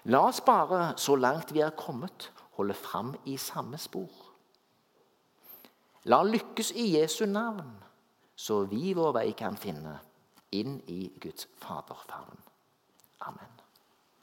La 0.06 0.20
oss 0.28 0.42
bare, 0.44 0.94
så 0.98 1.16
langt 1.16 1.54
vi 1.56 1.62
er 1.64 1.76
kommet, 1.80 2.32
holde 2.58 2.76
fram 2.76 3.14
i 3.26 3.38
samme 3.38 3.78
spor. 3.80 4.12
La 6.12 6.20
lykkes 6.28 6.74
i 6.76 6.90
Jesu 6.98 7.26
navn, 7.26 7.72
så 8.36 8.66
vi 8.68 8.92
vår 8.98 9.14
vei 9.16 9.30
kan 9.40 9.56
finne 9.56 9.96
inn 10.52 10.82
i 10.92 11.08
Guds 11.24 11.48
faderfavn. 11.64 12.42
Amen. 13.24 13.53